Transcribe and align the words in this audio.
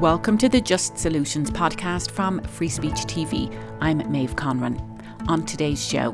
Welcome 0.00 0.38
to 0.38 0.48
the 0.48 0.60
Just 0.60 0.98
Solutions 0.98 1.52
podcast 1.52 2.10
from 2.10 2.42
Free 2.42 2.68
Speech 2.68 3.06
TV. 3.06 3.56
I'm 3.80 3.98
Maeve 4.10 4.34
Conran. 4.34 4.80
On 5.28 5.46
today's 5.46 5.82
show, 5.86 6.10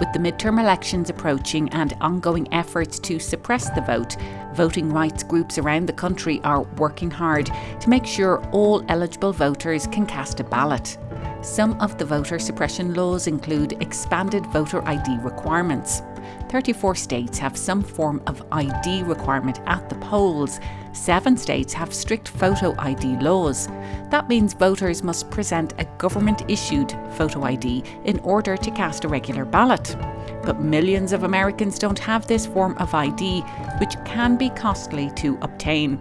with 0.00 0.10
the 0.14 0.18
midterm 0.18 0.58
elections 0.58 1.10
approaching 1.10 1.68
and 1.68 1.92
ongoing 2.00 2.48
efforts 2.54 2.98
to 3.00 3.18
suppress 3.18 3.68
the 3.70 3.82
vote, 3.82 4.16
voting 4.54 4.90
rights 4.90 5.22
groups 5.22 5.58
around 5.58 5.86
the 5.86 5.92
country 5.92 6.40
are 6.42 6.62
working 6.78 7.10
hard 7.10 7.50
to 7.80 7.90
make 7.90 8.06
sure 8.06 8.42
all 8.50 8.82
eligible 8.88 9.34
voters 9.34 9.86
can 9.86 10.06
cast 10.06 10.40
a 10.40 10.44
ballot. 10.44 10.96
Some 11.42 11.78
of 11.82 11.98
the 11.98 12.06
voter 12.06 12.38
suppression 12.38 12.94
laws 12.94 13.26
include 13.26 13.80
expanded 13.82 14.46
voter 14.46 14.82
ID 14.88 15.18
requirements. 15.18 16.00
34 16.48 16.94
states 16.94 17.38
have 17.38 17.56
some 17.56 17.82
form 17.82 18.22
of 18.26 18.42
ID 18.52 19.02
requirement 19.02 19.60
at 19.66 19.88
the 19.88 19.94
polls. 19.96 20.60
Seven 20.92 21.36
states 21.36 21.72
have 21.72 21.92
strict 21.92 22.28
photo 22.28 22.74
ID 22.78 23.18
laws. 23.18 23.68
That 24.10 24.28
means 24.28 24.54
voters 24.54 25.02
must 25.02 25.30
present 25.30 25.74
a 25.78 25.84
government 25.98 26.42
issued 26.48 26.92
photo 27.12 27.42
ID 27.42 27.84
in 28.04 28.18
order 28.20 28.56
to 28.56 28.70
cast 28.70 29.04
a 29.04 29.08
regular 29.08 29.44
ballot. 29.44 29.96
But 30.42 30.60
millions 30.60 31.12
of 31.12 31.24
Americans 31.24 31.78
don't 31.78 31.98
have 31.98 32.26
this 32.26 32.46
form 32.46 32.76
of 32.78 32.94
ID, 32.94 33.42
which 33.80 33.96
can 34.04 34.36
be 34.36 34.50
costly 34.50 35.10
to 35.16 35.38
obtain. 35.42 35.98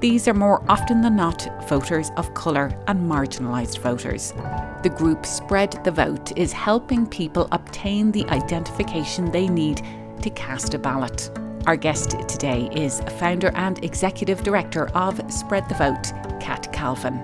These 0.00 0.28
are 0.28 0.34
more 0.34 0.64
often 0.68 1.00
than 1.00 1.16
not 1.16 1.68
voters 1.68 2.10
of 2.16 2.34
colour 2.34 2.76
and 2.86 3.10
marginalised 3.10 3.78
voters. 3.78 4.32
The 4.80 4.90
group 4.90 5.26
Spread 5.26 5.82
the 5.82 5.90
Vote 5.90 6.38
is 6.38 6.52
helping 6.52 7.04
people 7.04 7.48
obtain 7.50 8.12
the 8.12 8.24
identification 8.26 9.28
they 9.32 9.48
need 9.48 9.82
to 10.22 10.30
cast 10.30 10.72
a 10.72 10.78
ballot. 10.78 11.36
Our 11.66 11.76
guest 11.76 12.10
today 12.28 12.68
is 12.72 13.00
founder 13.18 13.50
and 13.56 13.84
executive 13.84 14.44
director 14.44 14.86
of 14.90 15.20
Spread 15.32 15.68
the 15.68 15.74
Vote, 15.74 16.12
Kat 16.40 16.72
Calvin. 16.72 17.20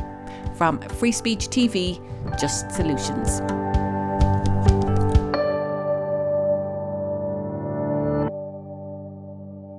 From 0.56 0.80
Free 0.80 1.12
Speech 1.12 1.46
TV, 1.46 2.00
Just 2.40 2.72
Solutions. 2.72 3.38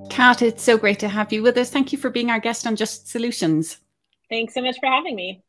Kat, 0.09 0.41
it's 0.41 0.63
so 0.63 0.77
great 0.77 0.99
to 0.99 1.09
have 1.09 1.33
you 1.33 1.43
with 1.43 1.57
us. 1.57 1.71
Thank 1.71 1.91
you 1.91 1.97
for 1.97 2.09
being 2.09 2.29
our 2.29 2.39
guest 2.39 2.65
on 2.65 2.77
Just 2.77 3.09
Solutions. 3.09 3.79
Thanks 4.29 4.53
so 4.53 4.61
much 4.61 4.77
for 4.79 4.87
having 4.87 5.17
me. 5.17 5.44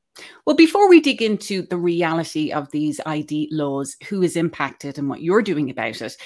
Well, 0.47 0.57
before 0.57 0.89
we 0.89 1.01
dig 1.01 1.23
into 1.23 1.63
the 1.63 1.77
reality 1.77 2.53
of 2.53 2.71
these 2.71 3.01
ID 3.05 3.49
laws, 3.53 3.97
who 4.09 4.23
is 4.23 4.37
impacted 4.37 4.99
and 4.99 5.09
what 5.09 5.23
you're 5.23 5.43
doing 5.43 5.71
about 5.71 6.01
it, 6.01 6.17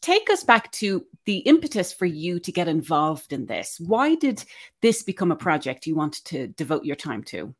take 0.00 0.28
us 0.30 0.44
back 0.44 0.70
to 0.72 1.04
the 1.24 1.38
impetus 1.38 1.92
for 1.92 2.06
you 2.06 2.38
to 2.40 2.52
get 2.52 2.68
involved 2.68 3.32
in 3.32 3.46
this. 3.46 3.80
Why 3.80 4.14
did 4.14 4.44
this 4.82 5.02
become 5.02 5.32
a 5.32 5.36
project 5.36 5.86
you 5.86 5.94
wanted 5.94 6.24
to 6.26 6.48
devote 6.48 6.84
your 6.84 6.96
time 6.96 7.22
to? 7.24 7.54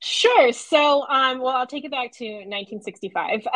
Sure. 0.00 0.52
So, 0.52 1.06
um, 1.08 1.38
well, 1.38 1.56
I'll 1.56 1.66
take 1.66 1.84
it 1.84 1.92
back 1.92 2.10
to 2.14 2.24
1965 2.24 3.46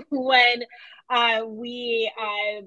when 0.10 0.64
uh, 1.08 1.42
we 1.46 2.10
uh, 2.20 2.62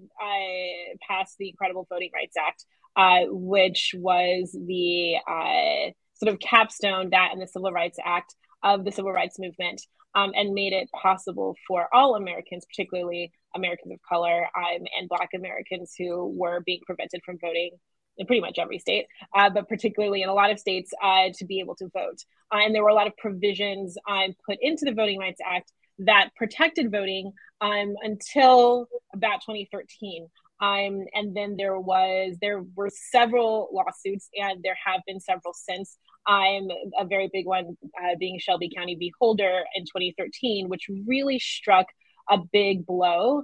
passed 1.06 1.36
the 1.38 1.53
Credible 1.58 1.86
Voting 1.89 2.11
Rights 2.14 2.38
Act, 2.38 2.66
uh, 2.95 3.26
which 3.28 3.94
was 3.98 4.56
the 4.58 5.17
uh, 5.28 5.92
sort 6.16 6.33
of 6.33 6.39
capstone 6.39 7.09
that 7.11 7.30
and 7.31 7.41
the 7.41 7.47
Civil 7.47 7.71
Rights 7.71 7.97
Act 8.03 8.35
of 8.63 8.83
the 8.83 8.91
Civil 8.91 9.11
Rights 9.11 9.39
Movement, 9.39 9.81
um, 10.16 10.31
and 10.35 10.53
made 10.53 10.73
it 10.73 10.89
possible 10.91 11.55
for 11.67 11.88
all 11.94 12.16
Americans, 12.16 12.66
particularly 12.66 13.31
Americans 13.55 13.94
of 13.94 13.99
color 14.08 14.47
um, 14.55 14.86
and 14.97 15.09
Black 15.09 15.30
Americans 15.36 15.93
who 15.97 16.27
were 16.36 16.61
being 16.66 16.81
prevented 16.86 17.21
from 17.25 17.38
voting 17.39 17.71
in 18.17 18.25
pretty 18.25 18.41
much 18.41 18.58
every 18.58 18.80
state, 18.80 19.08
uh, 19.36 19.49
but 19.49 19.67
particularly 19.67 20.21
in 20.21 20.30
a 20.30 20.33
lot 20.33 20.52
of 20.52 20.59
states, 20.59 20.91
uh, 21.03 21.30
to 21.33 21.45
be 21.45 21.59
able 21.59 21.75
to 21.75 21.89
vote. 21.89 22.23
Uh, 22.53 22.59
and 22.59 22.73
there 22.73 22.83
were 22.83 22.89
a 22.89 22.93
lot 22.93 23.08
of 23.08 23.17
provisions 23.17 23.97
um, 24.09 24.33
put 24.47 24.58
into 24.61 24.86
the 24.86 24.93
Voting 24.93 25.20
Rights 25.20 25.42
Act 25.45 25.71
that 25.99 26.30
protected 26.36 26.92
voting 26.92 27.32
um, 27.61 27.95
until 28.02 28.87
about 29.14 29.42
2013. 29.42 30.27
Um, 30.61 31.05
and 31.14 31.36
then 31.36 31.58
there 31.58 31.80
was 31.80 32.37
there 32.42 32.64
were 32.76 32.89
several 32.89 33.70
lawsuits, 33.73 34.30
and 34.36 34.64
there 34.64 34.77
have 34.86 35.02
been 35.05 35.20
several 35.20 35.53
since. 35.53 35.97
I'm 36.27 36.67
a 36.97 37.05
very 37.05 37.30
big 37.31 37.45
one 37.45 37.77
uh, 38.02 38.15
being 38.19 38.39
Shelby 38.39 38.71
County 38.75 38.95
v. 38.95 39.11
Holder 39.19 39.63
in 39.75 39.83
2013, 39.83 40.69
which 40.69 40.87
really 41.08 41.39
struck 41.39 41.87
a 42.30 42.37
big 42.52 42.86
blow 42.86 43.43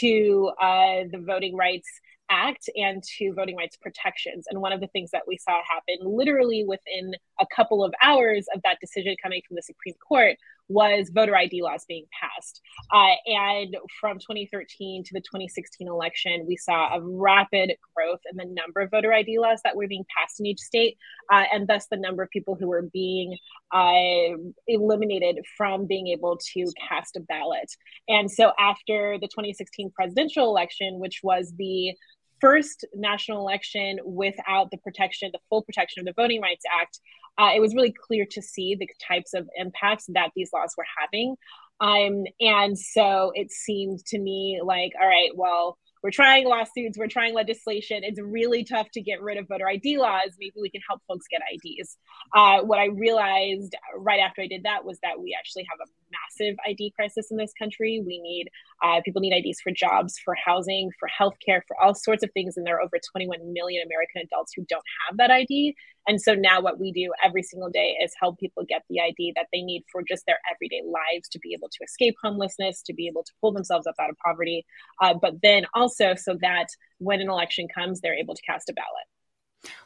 to 0.00 0.52
uh, 0.60 1.04
the 1.10 1.22
voting 1.24 1.56
rights 1.56 1.88
Act 2.32 2.70
and 2.74 3.02
to 3.18 3.34
voting 3.34 3.56
rights 3.56 3.76
protections. 3.76 4.46
And 4.48 4.62
one 4.62 4.72
of 4.72 4.80
the 4.80 4.86
things 4.86 5.10
that 5.10 5.24
we 5.28 5.36
saw 5.36 5.60
happen 5.68 5.98
literally 6.00 6.64
within 6.66 7.12
a 7.42 7.54
couple 7.54 7.84
of 7.84 7.92
hours 8.02 8.46
of 8.54 8.62
that 8.62 8.78
decision 8.80 9.16
coming 9.22 9.42
from 9.46 9.56
the 9.56 9.62
Supreme 9.62 9.94
Court 10.06 10.36
was 10.68 11.10
voter 11.12 11.36
ID 11.36 11.62
laws 11.62 11.84
being 11.86 12.06
passed. 12.18 12.60
Uh, 12.92 13.14
and 13.26 13.76
from 14.00 14.18
2013 14.18 15.04
to 15.04 15.10
the 15.12 15.20
2016 15.20 15.88
election, 15.88 16.46
we 16.46 16.56
saw 16.56 16.96
a 16.96 17.00
rapid 17.02 17.72
growth 17.94 18.20
in 18.30 18.36
the 18.36 18.44
number 18.44 18.80
of 18.80 18.90
voter 18.90 19.12
ID 19.12 19.38
laws 19.38 19.60
that 19.64 19.76
were 19.76 19.88
being 19.88 20.04
passed 20.16 20.40
in 20.40 20.46
each 20.46 20.60
state, 20.60 20.96
uh, 21.30 21.44
and 21.52 21.68
thus 21.68 21.86
the 21.90 21.96
number 21.96 22.22
of 22.22 22.30
people 22.30 22.54
who 22.54 22.68
were 22.68 22.88
being 22.92 23.36
uh, 23.72 24.36
eliminated 24.66 25.38
from 25.56 25.86
being 25.86 26.08
able 26.08 26.38
to 26.54 26.72
cast 26.88 27.16
a 27.16 27.20
ballot. 27.20 27.70
And 28.08 28.30
so 28.30 28.52
after 28.58 29.18
the 29.20 29.28
2016 29.28 29.90
presidential 29.94 30.48
election, 30.48 30.98
which 31.00 31.20
was 31.22 31.52
the 31.58 31.94
first 32.42 32.84
national 32.92 33.38
election 33.38 34.00
without 34.04 34.70
the 34.72 34.76
protection, 34.78 35.30
the 35.32 35.38
full 35.48 35.62
protection 35.62 36.00
of 36.00 36.06
the 36.06 36.20
Voting 36.20 36.40
Rights 36.40 36.64
Act, 36.80 36.98
uh, 37.38 37.50
it 37.54 37.60
was 37.60 37.74
really 37.74 37.92
clear 37.92 38.26
to 38.30 38.42
see 38.42 38.74
the 38.74 38.88
types 39.06 39.34
of 39.34 39.48
impacts 39.56 40.06
that 40.08 40.30
these 40.36 40.50
laws 40.52 40.74
were 40.76 40.86
having. 41.00 41.36
Um, 41.80 42.24
and 42.40 42.78
so 42.78 43.32
it 43.34 43.50
seemed 43.50 44.04
to 44.06 44.18
me 44.18 44.60
like, 44.64 44.92
all 45.00 45.06
right, 45.06 45.30
well, 45.34 45.78
we're 46.02 46.10
trying 46.10 46.46
lawsuits, 46.46 46.98
we're 46.98 47.06
trying 47.06 47.34
legislation. 47.34 48.02
It's 48.02 48.20
really 48.20 48.64
tough 48.64 48.90
to 48.94 49.00
get 49.00 49.22
rid 49.22 49.38
of 49.38 49.46
voter 49.48 49.68
ID 49.68 49.98
laws. 49.98 50.30
Maybe 50.38 50.54
we 50.60 50.70
can 50.70 50.80
help 50.88 51.00
folks 51.06 51.26
get 51.30 51.40
IDs. 51.52 51.96
Uh, 52.34 52.62
what 52.62 52.78
I 52.78 52.86
realized 52.86 53.74
right 53.96 54.20
after 54.20 54.42
I 54.42 54.48
did 54.48 54.64
that 54.64 54.84
was 54.84 54.98
that 55.02 55.20
we 55.20 55.36
actually 55.38 55.66
have 55.70 55.78
a 55.80 55.90
massive 56.12 56.56
ID 56.66 56.92
crisis 56.94 57.30
in 57.30 57.36
this 57.36 57.52
country. 57.58 58.02
We 58.04 58.20
need 58.20 58.48
uh, 58.82 59.00
people 59.04 59.20
need 59.20 59.32
IDs 59.32 59.60
for 59.60 59.72
jobs, 59.72 60.18
for 60.18 60.34
housing, 60.34 60.90
for 60.98 61.08
healthcare, 61.08 61.62
for 61.66 61.76
all 61.80 61.94
sorts 61.94 62.22
of 62.22 62.30
things, 62.32 62.56
and 62.56 62.66
there 62.66 62.76
are 62.76 62.82
over 62.82 62.98
21 63.12 63.52
million 63.52 63.82
American 63.86 64.22
adults 64.22 64.52
who 64.54 64.64
don't 64.68 64.84
have 65.08 65.18
that 65.18 65.30
ID. 65.30 65.74
And 66.08 66.20
so 66.20 66.34
now 66.34 66.60
what 66.60 66.80
we 66.80 66.90
do 66.90 67.12
every 67.22 67.42
single 67.42 67.70
day 67.70 67.96
is 68.02 68.12
help 68.20 68.38
people 68.38 68.64
get 68.68 68.82
the 68.90 69.00
ID 69.00 69.34
that 69.36 69.46
they 69.52 69.62
need 69.62 69.84
for 69.90 70.02
just 70.02 70.26
their 70.26 70.38
everyday 70.52 70.82
lives 70.84 71.28
to 71.30 71.38
be 71.38 71.54
able 71.54 71.68
to 71.68 71.84
escape 71.84 72.16
homelessness, 72.22 72.82
to 72.82 72.92
be 72.92 73.06
able 73.06 73.22
to 73.22 73.32
pull 73.40 73.52
themselves 73.52 73.86
up 73.86 73.94
out 74.00 74.10
of 74.10 74.16
poverty, 74.18 74.66
uh, 75.00 75.14
but 75.14 75.34
then 75.42 75.64
also 75.74 76.14
so 76.16 76.36
that 76.40 76.66
when 76.98 77.20
an 77.20 77.28
election 77.28 77.68
comes, 77.72 78.00
they're 78.00 78.18
able 78.18 78.34
to 78.34 78.42
cast 78.42 78.68
a 78.68 78.72
ballot. 78.72 79.06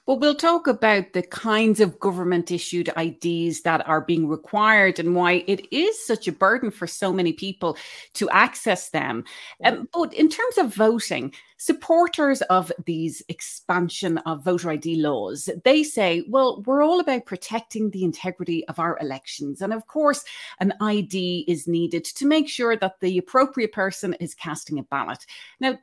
Well, 0.07 0.21
we'll 0.21 0.37
talk 0.37 0.69
about 0.69 1.13
the 1.13 1.23
kinds 1.23 1.81
of 1.81 1.99
government 1.99 2.53
issued 2.53 2.93
IDs 2.97 3.63
that 3.63 3.87
are 3.89 4.01
being 4.01 4.29
required 4.29 5.01
and 5.01 5.17
why 5.17 5.45
it 5.49 5.67
is 5.73 6.07
such 6.07 6.29
a 6.29 6.33
burden 6.33 6.71
for 6.71 6.87
so 6.87 7.13
many 7.13 7.33
people 7.33 7.77
to 8.15 8.31
access 8.31 8.91
them. 8.91 9.25
Um, 9.65 9.89
but 9.93 10.15
in 10.15 10.29
terms 10.29 10.59
of 10.59 10.73
voting, 10.73 11.35
supporters 11.57 12.41
of 12.43 12.71
these 12.85 13.21
expansion 13.29 14.19
of 14.19 14.45
voter 14.45 14.71
ID 14.71 15.03
laws, 15.03 15.51
they 15.65 15.83
say, 15.83 16.25
well, 16.29 16.63
we're 16.63 16.85
all 16.85 17.01
about 17.01 17.27
protecting 17.27 17.91
the 17.91 18.05
integrity 18.05 18.65
of 18.69 18.79
our 18.79 18.97
elections. 19.01 19.61
And 19.61 19.73
of 19.73 19.89
course, 19.89 20.25
an 20.61 20.73
ID 20.81 21.47
is 21.49 21.67
needed 21.67 22.05
to 22.05 22.27
make 22.27 22.49
sure 22.49 22.77
that 22.77 23.01
the 23.01 23.19
appropriate 23.19 23.73
person 23.73 24.15
is 24.21 24.37
casting 24.37 24.79
a 24.79 24.85
ballot. 24.85 25.27
Now, 25.59 25.79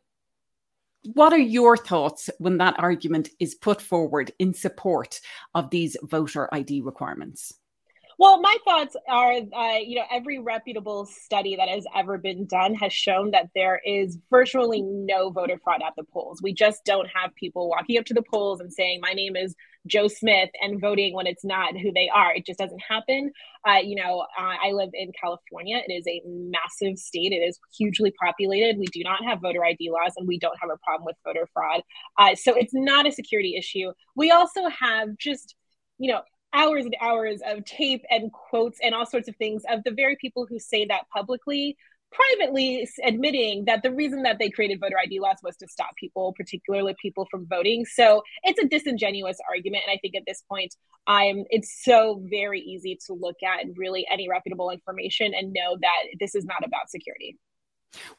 what 1.03 1.34
are 1.34 1.38
your 1.38 1.75
thoughts 1.75 2.30
when 2.40 2.58
that 2.58 2.79
argument 2.79 3.29
is 3.40 3.55
put 3.55 3.82
forward 3.82 4.32
in 4.40 4.53
support 4.53 5.20
of 5.53 5.70
these 5.70 5.97
voter 6.03 6.53
ID 6.53 6.82
requirements? 6.82 7.53
Well, 8.20 8.40
my 8.42 8.58
thoughts 8.64 8.96
are, 9.10 9.34
uh, 9.34 9.78
you 9.78 9.96
know, 9.96 10.06
every 10.12 10.40
reputable 10.40 11.06
study 11.06 11.56
that 11.56 11.68
has 11.68 11.86
ever 11.96 12.18
been 12.18 12.46
done 12.46 12.76
has 12.76 12.94
shown 12.94 13.32
that 13.32 13.50
there 13.56 13.82
is 13.86 14.18
virtually 14.30 14.82
no 14.82 15.32
voter 15.32 15.60
fraud 15.64 15.82
at 15.86 15.94
the 15.98 16.04
polls. 16.04 16.40
We 16.42 16.54
just 16.54 16.86
don't 16.86 17.08
have 17.14 17.34
people 17.36 17.70
walking 17.70 17.98
up 17.98 18.06
to 18.06 18.14
the 18.14 18.22
polls 18.22 18.60
and 18.60 18.72
saying, 18.72 19.00
"My 19.02 19.14
name 19.14 19.36
is 19.36 19.56
Joe 19.88 20.08
Smith," 20.08 20.50
and 20.62 20.80
voting 20.80 21.14
when 21.16 21.28
it's 21.28 21.44
not 21.44 21.78
who 21.78 21.92
they 21.92 22.08
are. 22.10 22.34
It 22.36 22.46
just 22.46 22.60
doesn't 22.60 22.82
happen. 22.88 23.32
Uh, 23.68 23.80
you 23.84 23.96
know, 23.96 24.22
uh, 24.40 24.56
I 24.64 24.72
live 24.72 24.90
in 24.94 25.12
California. 25.20 25.82
It 25.88 25.92
is 25.92 26.08
a 26.08 26.22
massive 26.26 26.98
state. 27.00 27.32
It 27.32 27.38
is 27.38 27.60
hugely 27.76 28.12
populated. 28.22 28.78
We 28.78 28.86
do 28.88 29.04
not 29.04 29.24
have 29.24 29.42
voter 29.42 29.64
ID 29.66 29.90
laws, 29.90 30.14
and 30.18 30.28
we 30.28 30.38
don't 30.38 30.58
have 30.62 30.70
a 30.70 30.78
problem 30.86 31.06
with 31.06 31.16
voter 31.26 31.48
fraud. 31.54 31.82
Uh, 32.20 32.36
so 32.36 32.54
it's 32.56 32.74
not 32.74 33.08
a 33.08 33.12
security 33.12 33.56
issue. 33.58 33.92
We 34.16 34.32
also 34.32 34.68
have 34.70 35.18
just 35.18 35.56
you 36.00 36.12
know 36.12 36.22
hours 36.53 36.85
and 36.85 36.96
hours 37.02 37.41
of 37.46 37.66
tape 37.66 38.03
and 38.09 38.32
quotes 38.32 38.79
and 38.82 38.94
all 38.94 39.05
sorts 39.05 39.28
of 39.28 39.35
things 39.38 39.64
of 39.70 39.84
the 39.84 39.91
very 39.91 40.16
people 40.20 40.46
who 40.47 40.59
say 40.59 40.85
that 40.85 41.08
publicly 41.14 41.78
privately 42.14 42.88
admitting 43.03 43.66
that 43.66 43.84
the 43.84 43.91
reason 43.91 44.23
that 44.23 44.38
they 44.40 44.50
created 44.50 44.79
voter 44.79 44.97
ID 45.00 45.20
laws 45.20 45.38
was 45.44 45.58
to 45.58 45.67
stop 45.67 45.96
people, 45.97 46.34
particularly 46.38 46.96
people 47.02 47.28
from 47.29 47.47
voting. 47.47 47.85
So 47.85 48.23
it's 48.44 48.61
a 48.61 48.67
disingenuous 48.67 49.38
argument. 49.50 49.84
And 49.88 49.94
I 49.94 50.00
think 50.02 50.16
at 50.16 50.23
this 50.28 50.44
point, 50.47 50.76
I'm 51.08 51.44
it's 51.50 51.84
so 51.84 52.23
very 52.29 52.61
easy 52.61 52.97
to 53.08 53.14
look 53.14 53.38
at 53.44 53.66
really 53.76 54.05
any 54.11 54.29
reputable 54.29 54.70
information 54.70 55.34
and 55.34 55.53
know 55.53 55.78
that 55.82 56.03
this 56.20 56.35
is 56.35 56.46
not 56.46 56.66
about 56.66 56.90
security. 56.90 57.38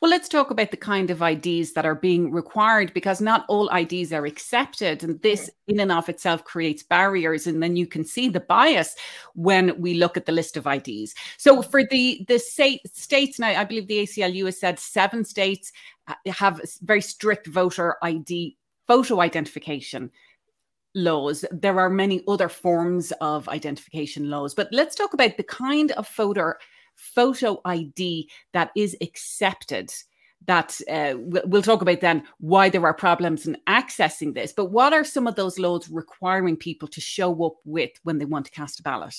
Well, 0.01 0.11
let's 0.11 0.29
talk 0.29 0.51
about 0.51 0.71
the 0.71 0.77
kind 0.77 1.11
of 1.11 1.23
IDs 1.23 1.73
that 1.73 1.85
are 1.85 1.95
being 1.95 2.31
required 2.31 2.93
because 2.95 3.21
not 3.21 3.45
all 3.49 3.69
IDs 3.75 4.13
are 4.13 4.27
accepted. 4.27 5.03
And 5.03 5.21
this, 5.23 5.51
in 5.67 5.81
and 5.81 5.91
of 5.91 6.09
itself, 6.09 6.45
creates 6.45 6.83
barriers. 6.83 7.47
And 7.47 7.63
then 7.63 7.77
you 7.77 7.87
can 7.87 8.05
see 8.05 8.29
the 8.29 8.41
bias 8.41 8.95
when 9.35 9.81
we 9.81 9.95
look 9.95 10.17
at 10.17 10.27
the 10.27 10.33
list 10.33 10.57
of 10.57 10.67
IDs. 10.67 11.15
So, 11.39 11.59
mm-hmm. 11.59 11.71
for 11.71 11.83
the, 11.91 12.25
the 12.29 12.39
state, 12.39 12.81
states, 12.95 13.39
now 13.39 13.49
I 13.49 13.65
believe 13.65 13.89
the 13.89 14.05
ACLU 14.05 14.45
has 14.47 14.61
said 14.61 14.79
seven 14.79 15.25
states 15.25 15.73
uh, 16.07 16.15
have 16.27 16.61
very 16.83 17.01
strict 17.01 17.47
voter 17.47 17.97
ID, 18.03 18.57
photo 18.87 19.21
identification 19.21 20.11
laws. 20.95 21.45
There 21.51 21.81
are 21.81 21.91
many 21.91 22.23
other 22.29 22.49
forms 22.49 23.13
of 23.21 23.49
identification 23.49 24.31
laws. 24.31 24.55
But 24.55 24.69
let's 24.71 24.95
talk 24.95 25.15
about 25.15 25.37
the 25.37 25.43
kind 25.43 25.91
of 25.93 26.07
photo 26.07 26.55
photo 26.97 27.61
ID 27.65 28.31
that 28.53 28.71
is 28.77 28.97
accepted 29.01 29.93
that 30.47 30.79
uh, 30.91 31.15
we'll 31.17 31.63
talk 31.63 31.83
about 31.83 32.01
then 32.01 32.23
why 32.39 32.69
there 32.69 32.85
are 32.85 32.95
problems 32.95 33.47
in 33.47 33.57
accessing 33.67 34.35
this. 34.35 34.53
But 34.53 34.67
what 34.67 34.93
are 34.93 35.05
some 35.05 35.27
of 35.27 35.37
those 35.37 35.59
laws 35.59 35.89
requiring 35.89 36.57
people 36.57 36.89
to 36.89 37.01
show 37.01 37.45
up 37.45 37.55
with 37.65 37.91
when 38.03 38.19
they 38.19 38.25
want 38.25 38.47
to 38.47 38.51
cast 38.51 38.81
a 38.81 38.83
ballot? 38.83 39.17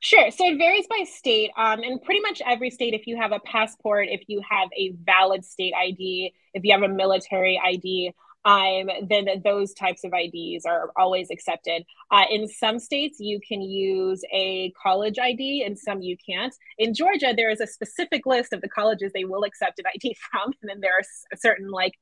Sure. 0.00 0.30
So 0.30 0.46
it 0.46 0.58
varies 0.58 0.86
by 0.88 1.04
state. 1.04 1.50
Um, 1.56 1.80
and 1.82 2.00
pretty 2.00 2.20
much 2.20 2.40
every 2.46 2.70
state, 2.70 2.94
if 2.94 3.06
you 3.06 3.16
have 3.16 3.32
a 3.32 3.40
passport, 3.40 4.06
if 4.08 4.22
you 4.28 4.40
have 4.48 4.68
a 4.76 4.92
valid 5.04 5.44
state 5.44 5.74
ID, 5.76 6.32
if 6.54 6.64
you 6.64 6.72
have 6.72 6.82
a 6.82 6.88
military 6.88 7.60
ID, 7.64 8.14
um, 8.44 8.88
then 9.08 9.26
those 9.44 9.74
types 9.74 10.04
of 10.04 10.12
IDs 10.14 10.64
are 10.64 10.90
always 10.96 11.30
accepted. 11.30 11.84
Uh, 12.10 12.24
in 12.30 12.48
some 12.48 12.78
states, 12.78 13.18
you 13.20 13.40
can 13.46 13.60
use 13.60 14.22
a 14.32 14.72
college 14.82 15.18
ID, 15.18 15.62
and 15.64 15.78
some 15.78 16.00
you 16.00 16.16
can't. 16.28 16.54
In 16.78 16.94
Georgia, 16.94 17.34
there 17.36 17.50
is 17.50 17.60
a 17.60 17.66
specific 17.66 18.26
list 18.26 18.52
of 18.52 18.60
the 18.60 18.68
colleges 18.68 19.12
they 19.12 19.24
will 19.24 19.44
accept 19.44 19.78
an 19.78 19.84
ID 19.94 20.16
from, 20.30 20.52
and 20.62 20.70
then 20.70 20.80
there 20.80 20.92
are 20.92 21.36
certain 21.36 21.70
like 21.70 21.92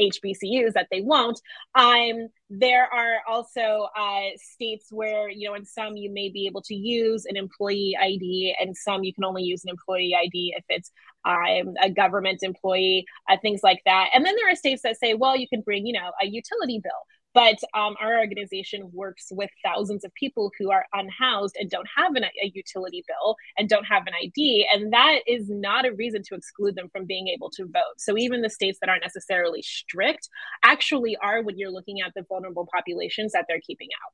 HBCUs 0.00 0.74
that 0.74 0.88
they 0.90 1.00
won't. 1.00 1.40
Um, 1.74 2.28
there 2.48 2.86
are 2.92 3.18
also 3.28 3.88
uh, 3.98 4.28
states 4.36 4.86
where, 4.90 5.28
you 5.28 5.48
know, 5.48 5.54
in 5.54 5.64
some 5.64 5.96
you 5.96 6.12
may 6.12 6.28
be 6.28 6.46
able 6.46 6.62
to 6.62 6.74
use 6.74 7.24
an 7.24 7.36
employee 7.36 7.96
ID, 8.00 8.54
and 8.60 8.76
some 8.76 9.02
you 9.02 9.12
can 9.12 9.24
only 9.24 9.42
use 9.42 9.64
an 9.64 9.70
employee 9.70 10.14
ID 10.14 10.54
if 10.56 10.64
it's 10.68 10.92
um, 11.26 11.74
a 11.82 11.90
government 11.90 12.42
employee, 12.42 13.04
uh, 13.28 13.36
things 13.42 13.60
like 13.62 13.82
that. 13.84 14.10
And 14.14 14.24
then 14.24 14.36
there 14.36 14.50
are 14.50 14.54
states 14.54 14.82
that 14.82 14.98
say, 14.98 15.14
well, 15.14 15.36
you 15.36 15.48
can 15.48 15.60
bring, 15.60 15.85
you 15.86 15.92
know, 15.92 16.10
a 16.20 16.26
utility 16.26 16.80
bill. 16.82 16.92
But 17.36 17.58
um, 17.74 17.96
our 18.00 18.18
organization 18.18 18.90
works 18.94 19.26
with 19.30 19.50
thousands 19.62 20.06
of 20.06 20.14
people 20.14 20.50
who 20.58 20.70
are 20.70 20.86
unhoused 20.94 21.54
and 21.60 21.68
don't 21.68 21.86
have 21.94 22.14
an, 22.14 22.24
a 22.24 22.50
utility 22.54 23.04
bill 23.06 23.36
and 23.58 23.68
don't 23.68 23.84
have 23.84 24.04
an 24.06 24.14
ID. 24.18 24.66
And 24.72 24.90
that 24.94 25.18
is 25.26 25.50
not 25.50 25.84
a 25.84 25.92
reason 25.92 26.22
to 26.28 26.34
exclude 26.34 26.76
them 26.76 26.88
from 26.90 27.04
being 27.04 27.28
able 27.28 27.50
to 27.50 27.64
vote. 27.66 27.98
So 27.98 28.16
even 28.16 28.40
the 28.40 28.48
states 28.48 28.78
that 28.80 28.88
aren't 28.88 29.02
necessarily 29.02 29.60
strict 29.60 30.30
actually 30.64 31.14
are 31.22 31.42
when 31.42 31.58
you're 31.58 31.70
looking 31.70 32.00
at 32.00 32.12
the 32.16 32.24
vulnerable 32.26 32.66
populations 32.74 33.32
that 33.32 33.44
they're 33.46 33.60
keeping 33.60 33.88
out. 34.02 34.12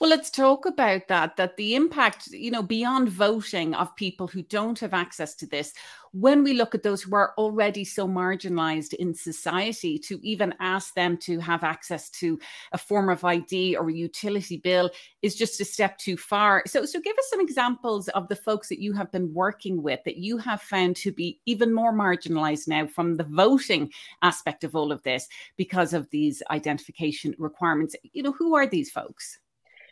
Well, 0.00 0.10
let's 0.10 0.30
talk 0.30 0.66
about 0.66 1.08
that. 1.08 1.36
That 1.36 1.56
the 1.56 1.74
impact, 1.74 2.28
you 2.28 2.50
know, 2.50 2.62
beyond 2.62 3.08
voting 3.10 3.74
of 3.74 3.94
people 3.96 4.26
who 4.26 4.42
don't 4.42 4.78
have 4.80 4.94
access 4.94 5.34
to 5.36 5.46
this, 5.46 5.72
when 6.12 6.42
we 6.42 6.54
look 6.54 6.74
at 6.74 6.82
those 6.82 7.02
who 7.02 7.14
are 7.14 7.34
already 7.38 7.84
so 7.84 8.08
marginalized 8.08 8.94
in 8.94 9.14
society, 9.14 9.98
to 9.98 10.18
even 10.22 10.54
ask 10.58 10.94
them 10.94 11.16
to 11.18 11.38
have 11.38 11.62
access 11.62 12.10
to 12.10 12.38
a 12.72 12.78
form 12.78 13.08
of 13.08 13.24
ID 13.24 13.76
or 13.76 13.88
a 13.88 13.94
utility 13.94 14.56
bill 14.56 14.90
is 15.22 15.36
just 15.36 15.60
a 15.60 15.64
step 15.64 15.98
too 15.98 16.16
far. 16.16 16.62
So, 16.66 16.84
so 16.84 17.00
give 17.00 17.16
us 17.16 17.30
some 17.30 17.40
examples 17.40 18.08
of 18.08 18.28
the 18.28 18.36
folks 18.36 18.68
that 18.68 18.80
you 18.80 18.92
have 18.94 19.12
been 19.12 19.32
working 19.32 19.82
with 19.82 20.00
that 20.04 20.16
you 20.16 20.36
have 20.38 20.62
found 20.62 20.96
to 20.96 21.12
be 21.12 21.40
even 21.46 21.72
more 21.72 21.92
marginalized 21.92 22.66
now 22.66 22.86
from 22.86 23.16
the 23.16 23.24
voting 23.24 23.90
aspect 24.22 24.64
of 24.64 24.74
all 24.74 24.90
of 24.90 25.02
this 25.02 25.28
because 25.56 25.92
of 25.92 26.10
these 26.10 26.42
identification 26.50 27.34
requirements. 27.38 27.94
You 28.12 28.24
know, 28.24 28.32
who 28.32 28.56
are 28.56 28.66
these 28.66 28.90
folks? 28.90 29.38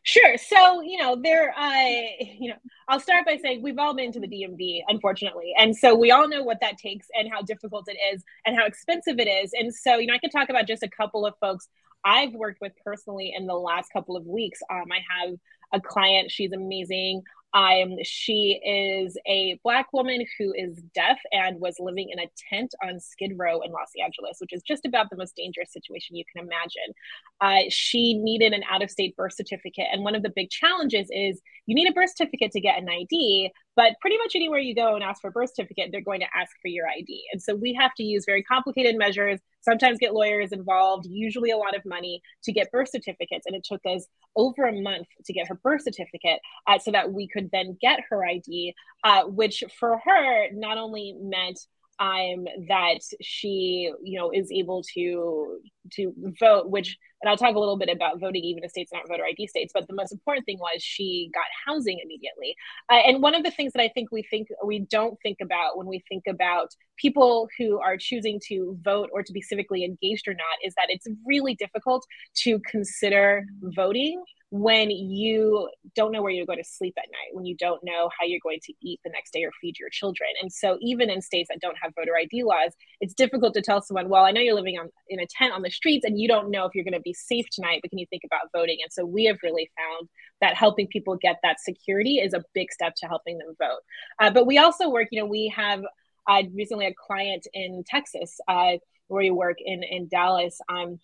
Sure. 0.09 0.39
So, 0.39 0.81
you 0.81 0.97
know, 0.97 1.21
there, 1.23 1.53
uh, 1.55 1.71
you 2.21 2.49
know, 2.49 2.57
I'll 2.89 2.99
start 2.99 3.27
by 3.27 3.37
saying 3.37 3.63
we've 3.63 3.79
all 3.79 3.95
been 3.95 4.11
to 4.13 4.21
the 4.21 4.27
DMV, 4.27 4.81
unfortunately. 4.89 5.53
And 5.59 5.77
so 5.77 5.95
we 5.95 6.11
all 6.11 6.27
know 6.27 6.43
what 6.43 6.61
that 6.63 6.79
takes 6.79 7.09
and 7.13 7.31
how 7.31 7.43
difficult 7.43 7.89
it 7.89 7.99
is 8.15 8.25
and 8.47 8.57
how 8.57 8.65
expensive 8.65 9.19
it 9.19 9.29
is. 9.29 9.51
And 9.53 9.75
so, 9.75 9.97
you 9.99 10.07
know, 10.07 10.15
I 10.15 10.19
can 10.19 10.31
talk 10.31 10.49
about 10.49 10.67
just 10.67 10.83
a 10.83 10.89
couple 10.89 11.27
of 11.27 11.35
folks 11.43 11.69
I've 12.07 12.33
worked 12.33 12.63
with 12.63 12.73
personally 12.83 13.35
in 13.37 13.47
the 13.47 13.55
last 13.55 13.93
couple 13.93 14.17
of 14.17 14.25
weeks. 14.25 14.61
Um, 14.71 14.87
I 14.91 15.01
have 15.27 15.35
a 15.75 15.81
client, 15.81 16.31
she's 16.31 16.53
amazing. 16.53 17.23
Um, 17.55 17.97
she 18.03 18.61
is 18.65 19.17
a 19.27 19.59
black 19.65 19.93
woman 19.93 20.25
who 20.39 20.53
is 20.55 20.77
deaf 20.95 21.19
and 21.33 21.61
was 21.61 21.77
living 21.81 22.11
in 22.11 22.19
a 22.19 22.31
tent 22.51 22.75
on 22.83 23.01
Skid 23.01 23.33
Row 23.37 23.61
in 23.61 23.73
Los 23.73 23.91
Angeles, 24.03 24.37
which 24.39 24.53
is 24.53 24.63
just 24.63 24.85
about 24.85 25.09
the 25.11 25.17
most 25.17 25.35
dangerous 25.37 25.73
situation 25.73 26.17
you 26.17 26.25
can 26.35 26.45
imagine. 26.45 26.95
Uh, 27.41 27.69
she 27.71 28.15
needed 28.15 28.53
an 28.53 28.63
out 28.71 28.83
of 28.83 28.91
state 28.91 29.17
birth 29.17 29.35
certificate. 29.35 29.87
And 29.91 30.05
one 30.05 30.15
of 30.15 30.23
the 30.23 30.33
big 30.35 30.51
challenges 30.51 31.09
is 31.11 31.41
you 31.67 31.75
need 31.75 31.89
a 31.89 31.93
birth 31.93 32.11
certificate 32.15 32.53
to 32.53 32.61
get 32.61 32.79
an 32.79 32.89
ID, 32.89 33.51
but 33.79 33.93
pretty 34.01 34.19
much 34.19 34.33
anywhere 34.35 34.59
you 34.59 34.75
go 34.75 34.97
and 34.97 35.05
ask 35.05 35.21
for 35.21 35.29
a 35.29 35.31
birth 35.31 35.51
certificate, 35.55 35.91
they're 35.93 36.01
going 36.01 36.19
to 36.19 36.27
ask 36.37 36.51
for 36.61 36.67
your 36.67 36.89
ID. 36.89 37.23
And 37.33 37.41
so 37.41 37.55
we 37.55 37.73
have 37.75 37.95
to 37.99 38.03
use 38.03 38.25
very 38.27 38.43
complicated 38.43 38.99
measures, 38.99 39.39
sometimes 39.61 40.01
get 40.01 40.13
lawyers 40.13 40.51
involved, 40.51 41.07
usually 41.09 41.53
a 41.53 41.57
lot 41.57 41.77
of 41.77 41.85
money 41.85 42.21
to 42.43 42.53
get 42.53 42.73
birth 42.73 42.89
certificates. 42.91 43.47
And 43.47 43.55
it 43.55 43.63
took 43.63 43.81
us 43.87 44.05
over 44.35 44.65
a 44.65 44.83
month 44.83 45.07
to 45.25 45.33
get 45.33 45.47
her 45.47 45.55
birth 45.55 45.83
certificate 45.83 46.41
uh, 46.67 46.81
so 46.81 46.91
that 46.91 47.13
we 47.13 47.29
could 47.29 47.51
then 47.53 47.79
get 47.81 48.01
her 48.11 48.27
ID, 48.27 48.75
uh, 49.05 49.27
which 49.27 49.63
for 49.79 50.01
her 50.05 50.49
not 50.53 50.77
only 50.77 51.15
meant 51.17 51.61
um, 52.01 52.47
that 52.67 52.99
she, 53.21 53.93
you 54.03 54.19
know, 54.19 54.33
is 54.33 54.51
able 54.51 54.83
to 54.95 55.61
to 55.93 56.13
vote. 56.41 56.69
Which, 56.69 56.99
and 57.21 57.29
I'll 57.29 57.37
talk 57.37 57.55
a 57.55 57.59
little 57.59 57.77
bit 57.77 57.89
about 57.89 58.21
voting 58.21 58.45
even 58.45 58.63
in 58.63 58.71
states 58.71 58.93
aren't 58.95 59.09
voter 59.09 59.25
ID 59.25 59.47
states. 59.47 59.73
But 59.75 59.89
the 59.89 59.95
most 59.95 60.13
important 60.13 60.47
thing 60.47 60.59
was 60.59 60.83
she 60.83 61.31
got 61.35 61.45
housing 61.67 61.99
immediately. 62.03 62.55
Uh, 62.91 62.97
and 63.07 63.23
one 63.23 63.35
of 63.35 63.43
the 63.43 63.51
things 63.51 63.73
that 63.73 63.83
I 63.83 63.89
think 63.89 64.13
we 64.13 64.23
think 64.23 64.49
we 64.65 64.81
don't 64.81 65.19
think 65.23 65.39
about 65.43 65.77
when 65.77 65.87
we 65.87 66.03
think 66.09 66.25
about 66.29 66.69
people 66.97 67.49
who 67.59 67.79
are 67.81 67.97
choosing 67.97 68.41
to 68.49 68.77
vote 68.83 69.11
or 69.13 69.23
to 69.23 69.33
be 69.33 69.43
civically 69.43 69.85
engaged 69.85 70.29
or 70.29 70.35
not 70.35 70.59
is 70.65 70.75
that 70.75 70.87
it's 70.89 71.07
really 71.27 71.55
difficult 71.55 72.05
to 72.45 72.61
consider 72.61 73.45
voting 73.63 74.23
when 74.51 74.91
you 74.91 75.69
don't 75.95 76.11
know 76.11 76.23
where 76.23 76.33
you're 76.33 76.47
going 76.47 76.63
to 76.63 76.69
sleep 76.69 76.95
at 76.97 77.05
night, 77.11 77.35
when 77.35 77.45
you 77.45 77.55
don't 77.57 77.83
know 77.85 78.09
how 78.19 78.25
you're 78.27 78.41
going 78.43 78.61
to 78.63 78.73
eat 78.83 78.99
the 79.05 79.11
next 79.11 79.33
day 79.33 79.45
or 79.45 79.51
feed 79.61 79.79
your 79.79 79.91
children. 79.91 80.31
And 80.41 80.51
so, 80.51 80.79
even 80.81 81.11
in 81.11 81.21
states 81.21 81.49
that 81.51 81.61
don't 81.61 81.77
have 81.83 81.93
voter 81.95 82.13
ID 82.19 82.45
laws, 82.45 82.73
it's 83.01 83.15
difficult 83.15 83.55
to 83.55 83.63
tell 83.63 83.83
someone, 83.83 84.09
well, 84.09 84.25
I 84.25 84.31
know 84.31 84.41
you're 84.41 84.55
living 84.55 84.79
on, 84.79 84.89
in 85.09 85.21
a 85.21 85.27
tent 85.27 85.53
on 85.53 85.63
the 85.63 85.71
streets 85.71 86.05
and 86.05 86.19
you 86.19 86.29
don't 86.29 86.51
know 86.51 86.65
if 86.65 86.75
you're 86.75 86.85
going 86.85 86.95
to 86.95 87.01
be 87.09 87.15
safe 87.15 87.47
tonight, 87.51 87.81
but 87.83 87.91
can 87.91 87.99
you 87.99 88.07
think 88.11 88.23
about 88.25 88.51
voting? 88.53 88.79
And 88.83 88.93
so, 88.93 89.05
we 89.05 89.25
have 89.25 89.39
really 89.43 89.71
found 89.77 90.09
that 90.41 90.57
helping 90.57 90.87
people 90.87 91.17
get 91.17 91.37
that 91.43 91.61
security 91.61 92.19
is 92.19 92.35
a 92.35 92.45
big 92.55 92.73
step 92.73 92.95
to 92.97 93.07
helping 93.07 93.39
them 93.39 93.55
vote. 93.59 93.81
Uh, 94.21 94.31
but 94.31 94.47
we 94.47 94.59
also 94.59 94.89
work, 94.89 95.09
you 95.11 95.21
know, 95.21 95.27
we 95.27 95.53
have 95.55 95.83
uh, 96.29 96.43
recently 96.55 96.87
a 96.87 96.95
client 96.95 97.47
in 97.55 97.83
Texas 97.87 98.39
uh, 98.49 98.73
where 99.09 99.23
we 99.23 99.31
work 99.31 99.57
in, 99.65 99.83
in 99.83 100.09
Dallas. 100.09 100.59
Um, 100.69 100.99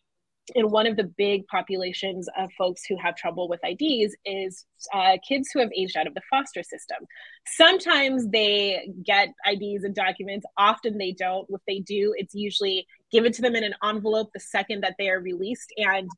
and 0.54 0.70
one 0.70 0.86
of 0.86 0.96
the 0.96 1.04
big 1.04 1.46
populations 1.46 2.28
of 2.38 2.50
folks 2.58 2.84
who 2.84 2.96
have 2.98 3.16
trouble 3.16 3.48
with 3.48 3.60
IDs 3.64 4.14
is 4.26 4.66
uh, 4.92 5.16
kids 5.26 5.48
who 5.52 5.60
have 5.60 5.70
aged 5.74 5.96
out 5.96 6.06
of 6.06 6.14
the 6.14 6.20
foster 6.28 6.62
system. 6.62 6.98
Sometimes 7.46 8.28
they 8.28 8.90
get 9.04 9.28
IDs 9.50 9.84
and 9.84 9.94
documents, 9.94 10.44
often 10.58 10.98
they 10.98 11.12
don't. 11.12 11.46
If 11.48 11.62
they 11.66 11.78
do, 11.78 12.14
it's 12.16 12.34
usually 12.34 12.86
given 13.14 13.32
to 13.32 13.42
them 13.42 13.54
in 13.54 13.62
an 13.62 13.74
envelope 13.82 14.30
the 14.34 14.40
second 14.40 14.82
that 14.82 14.96
they 14.98 15.08
are 15.08 15.20
released. 15.20 15.72
And 15.78 16.10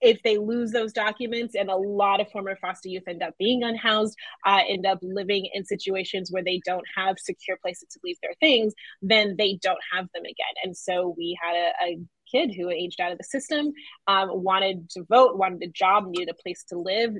if 0.00 0.22
they 0.22 0.38
lose 0.38 0.70
those 0.70 0.92
documents, 0.92 1.54
and 1.54 1.68
a 1.68 1.76
lot 1.76 2.20
of 2.20 2.30
former 2.30 2.56
foster 2.56 2.88
youth 2.88 3.02
end 3.06 3.22
up 3.22 3.34
being 3.38 3.64
unhoused, 3.64 4.16
uh, 4.46 4.60
end 4.66 4.86
up 4.86 4.98
living 5.02 5.48
in 5.52 5.64
situations 5.64 6.30
where 6.30 6.42
they 6.42 6.60
don't 6.64 6.86
have 6.96 7.18
secure 7.18 7.58
places 7.60 7.88
to 7.90 8.00
leave 8.02 8.16
their 8.22 8.34
things, 8.40 8.72
then 9.02 9.34
they 9.36 9.58
don't 9.62 9.82
have 9.92 10.06
them 10.14 10.22
again. 10.24 10.54
And 10.64 10.74
so 10.74 11.14
we 11.18 11.38
had 11.42 11.54
a, 11.54 11.70
a 11.84 11.98
kid 12.30 12.54
who 12.54 12.70
aged 12.70 13.00
out 13.00 13.12
of 13.12 13.18
the 13.18 13.24
system, 13.24 13.72
um, 14.06 14.28
wanted 14.42 14.88
to 14.90 15.04
vote, 15.04 15.36
wanted 15.36 15.62
a 15.62 15.68
job, 15.68 16.06
needed 16.06 16.30
a 16.30 16.42
place 16.42 16.64
to 16.70 16.78
live, 16.78 17.14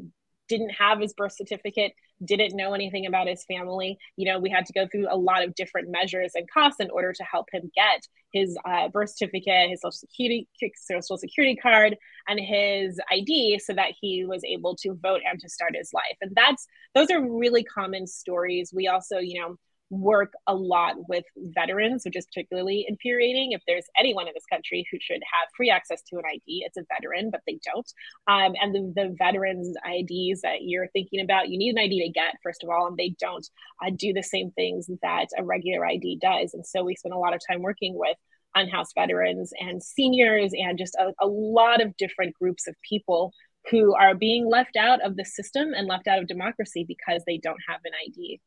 didn't 0.48 0.70
have 0.70 1.00
his 1.00 1.12
birth 1.12 1.34
certificate, 1.34 1.92
didn't 2.24 2.56
know 2.56 2.74
anything 2.74 3.06
about 3.06 3.28
his 3.28 3.44
family. 3.44 3.98
You 4.16 4.30
know, 4.30 4.38
we 4.38 4.50
had 4.50 4.66
to 4.66 4.72
go 4.72 4.86
through 4.86 5.06
a 5.10 5.16
lot 5.16 5.44
of 5.44 5.54
different 5.54 5.90
measures 5.90 6.32
and 6.34 6.50
costs 6.50 6.80
in 6.80 6.90
order 6.90 7.12
to 7.12 7.24
help 7.24 7.46
him 7.52 7.70
get 7.74 8.06
his 8.32 8.58
uh, 8.64 8.88
birth 8.88 9.10
certificate, 9.10 9.70
his 9.70 9.80
social 9.80 9.92
security, 9.92 10.48
social 10.76 11.16
security 11.16 11.56
card, 11.56 11.96
and 12.28 12.38
his 12.40 13.00
ID, 13.10 13.58
so 13.58 13.72
that 13.74 13.92
he 14.00 14.24
was 14.24 14.42
able 14.44 14.76
to 14.76 14.94
vote 14.94 15.22
and 15.28 15.40
to 15.40 15.48
start 15.48 15.76
his 15.76 15.90
life. 15.92 16.16
And 16.20 16.32
that's 16.34 16.66
those 16.94 17.10
are 17.10 17.20
really 17.20 17.64
common 17.64 18.06
stories. 18.06 18.72
We 18.74 18.88
also, 18.88 19.18
you 19.18 19.40
know, 19.40 19.56
work 19.90 20.32
a 20.46 20.54
lot 20.54 20.96
with 21.08 21.24
veterans, 21.36 22.04
which 22.04 22.16
is 22.16 22.26
particularly 22.26 22.84
infuriating. 22.88 23.52
If 23.52 23.62
there's 23.66 23.86
anyone 23.98 24.28
in 24.28 24.34
this 24.34 24.46
country 24.50 24.86
who 24.90 24.98
should 25.00 25.22
have 25.22 25.48
free 25.56 25.70
access 25.70 26.02
to 26.10 26.16
an 26.16 26.24
ID, 26.26 26.64
it's 26.66 26.76
a 26.76 26.84
veteran, 26.92 27.30
but 27.30 27.40
they 27.46 27.58
don't. 27.64 27.90
Um, 28.26 28.54
and 28.60 28.74
the, 28.74 28.92
the 28.94 29.16
veterans' 29.18 29.76
IDs 29.86 30.42
that 30.42 30.62
you're 30.62 30.88
thinking 30.88 31.20
about, 31.20 31.48
you 31.48 31.58
need 31.58 31.70
an 31.70 31.78
ID 31.78 32.06
to 32.06 32.12
get, 32.12 32.34
first 32.42 32.62
of 32.62 32.70
all, 32.70 32.86
and 32.86 32.96
they 32.96 33.14
don't 33.20 33.46
uh, 33.84 33.90
do 33.96 34.12
the 34.12 34.22
same 34.22 34.50
things 34.52 34.90
that 35.02 35.26
a 35.36 35.44
regular 35.44 35.86
ID 35.86 36.18
does. 36.20 36.54
And 36.54 36.66
so 36.66 36.84
we 36.84 36.96
spend 36.96 37.14
a 37.14 37.18
lot 37.18 37.34
of 37.34 37.40
time 37.48 37.62
working 37.62 37.96
with 37.96 38.16
unhoused 38.54 38.92
veterans 38.94 39.52
and 39.60 39.82
seniors 39.82 40.52
and 40.54 40.78
just 40.78 40.94
a, 40.96 41.12
a 41.20 41.26
lot 41.26 41.82
of 41.82 41.96
different 41.96 42.34
groups 42.34 42.66
of 42.66 42.74
people 42.88 43.32
who 43.70 43.94
are 43.94 44.14
being 44.14 44.48
left 44.48 44.76
out 44.76 45.04
of 45.04 45.16
the 45.16 45.24
system 45.24 45.72
and 45.74 45.86
left 45.86 46.08
out 46.08 46.18
of 46.18 46.26
democracy 46.26 46.84
because 46.86 47.22
they 47.26 47.38
don't 47.38 47.60
have 47.68 47.80
an 47.84 47.92
ID. 48.06 48.40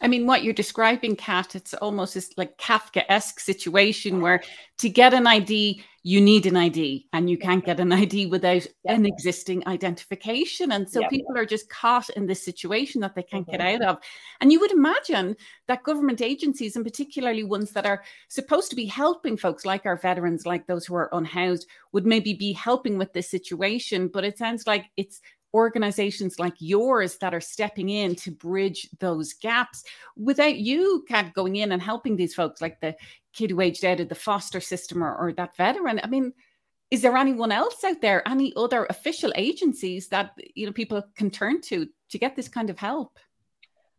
I 0.00 0.08
mean, 0.08 0.26
what 0.26 0.44
you're 0.44 0.52
describing, 0.52 1.16
Kat, 1.16 1.54
it's 1.54 1.72
almost 1.74 2.14
this 2.14 2.30
like 2.36 2.58
Kafka-esque 2.58 3.40
situation 3.40 4.20
where 4.20 4.42
to 4.78 4.90
get 4.90 5.14
an 5.14 5.26
ID, 5.26 5.82
you 6.02 6.20
need 6.20 6.44
an 6.44 6.56
ID, 6.56 7.08
and 7.14 7.30
you 7.30 7.38
can't 7.38 7.64
get 7.64 7.80
an 7.80 7.92
ID 7.92 8.26
without 8.26 8.66
an 8.84 9.06
existing 9.06 9.66
identification. 9.66 10.72
And 10.72 10.88
so 10.88 11.00
people 11.08 11.36
are 11.36 11.46
just 11.46 11.70
caught 11.70 12.10
in 12.10 12.26
this 12.26 12.44
situation 12.44 13.00
that 13.00 13.14
they 13.14 13.22
can't 13.22 13.46
mm-hmm. 13.46 13.56
get 13.56 13.82
out 13.82 13.82
of. 13.82 13.98
And 14.40 14.52
you 14.52 14.60
would 14.60 14.70
imagine 14.70 15.34
that 15.66 15.82
government 15.82 16.20
agencies, 16.20 16.76
and 16.76 16.84
particularly 16.84 17.42
ones 17.42 17.72
that 17.72 17.86
are 17.86 18.04
supposed 18.28 18.68
to 18.70 18.76
be 18.76 18.84
helping 18.84 19.36
folks 19.36 19.64
like 19.64 19.86
our 19.86 19.96
veterans, 19.96 20.44
like 20.44 20.66
those 20.66 20.84
who 20.84 20.94
are 20.94 21.08
unhoused, 21.12 21.66
would 21.92 22.06
maybe 22.06 22.34
be 22.34 22.52
helping 22.52 22.98
with 22.98 23.14
this 23.14 23.30
situation. 23.30 24.08
But 24.08 24.24
it 24.24 24.36
sounds 24.36 24.66
like 24.66 24.90
it's 24.98 25.22
organizations 25.56 26.38
like 26.38 26.54
yours 26.58 27.16
that 27.16 27.34
are 27.34 27.40
stepping 27.40 27.88
in 27.88 28.14
to 28.14 28.30
bridge 28.30 28.88
those 29.00 29.32
gaps 29.32 29.82
without 30.16 30.58
you 30.58 31.02
kind 31.08 31.26
of 31.26 31.32
going 31.32 31.56
in 31.56 31.72
and 31.72 31.82
helping 31.82 32.14
these 32.14 32.34
folks 32.34 32.60
like 32.60 32.78
the 32.80 32.94
kid 33.32 33.50
who 33.50 33.60
aged 33.62 33.84
out 33.84 34.00
of 34.00 34.10
the 34.10 34.14
foster 34.14 34.60
system 34.60 35.02
or, 35.02 35.16
or 35.16 35.32
that 35.32 35.56
veteran. 35.56 35.98
I 36.04 36.08
mean 36.08 36.32
is 36.92 37.02
there 37.02 37.16
anyone 37.16 37.50
else 37.50 37.82
out 37.82 38.00
there 38.00 38.26
any 38.28 38.52
other 38.54 38.86
official 38.90 39.32
agencies 39.34 40.08
that 40.08 40.30
you 40.54 40.66
know 40.66 40.72
people 40.72 41.02
can 41.16 41.30
turn 41.30 41.60
to 41.60 41.86
to 42.10 42.18
get 42.18 42.36
this 42.36 42.48
kind 42.48 42.70
of 42.70 42.78
help 42.78 43.18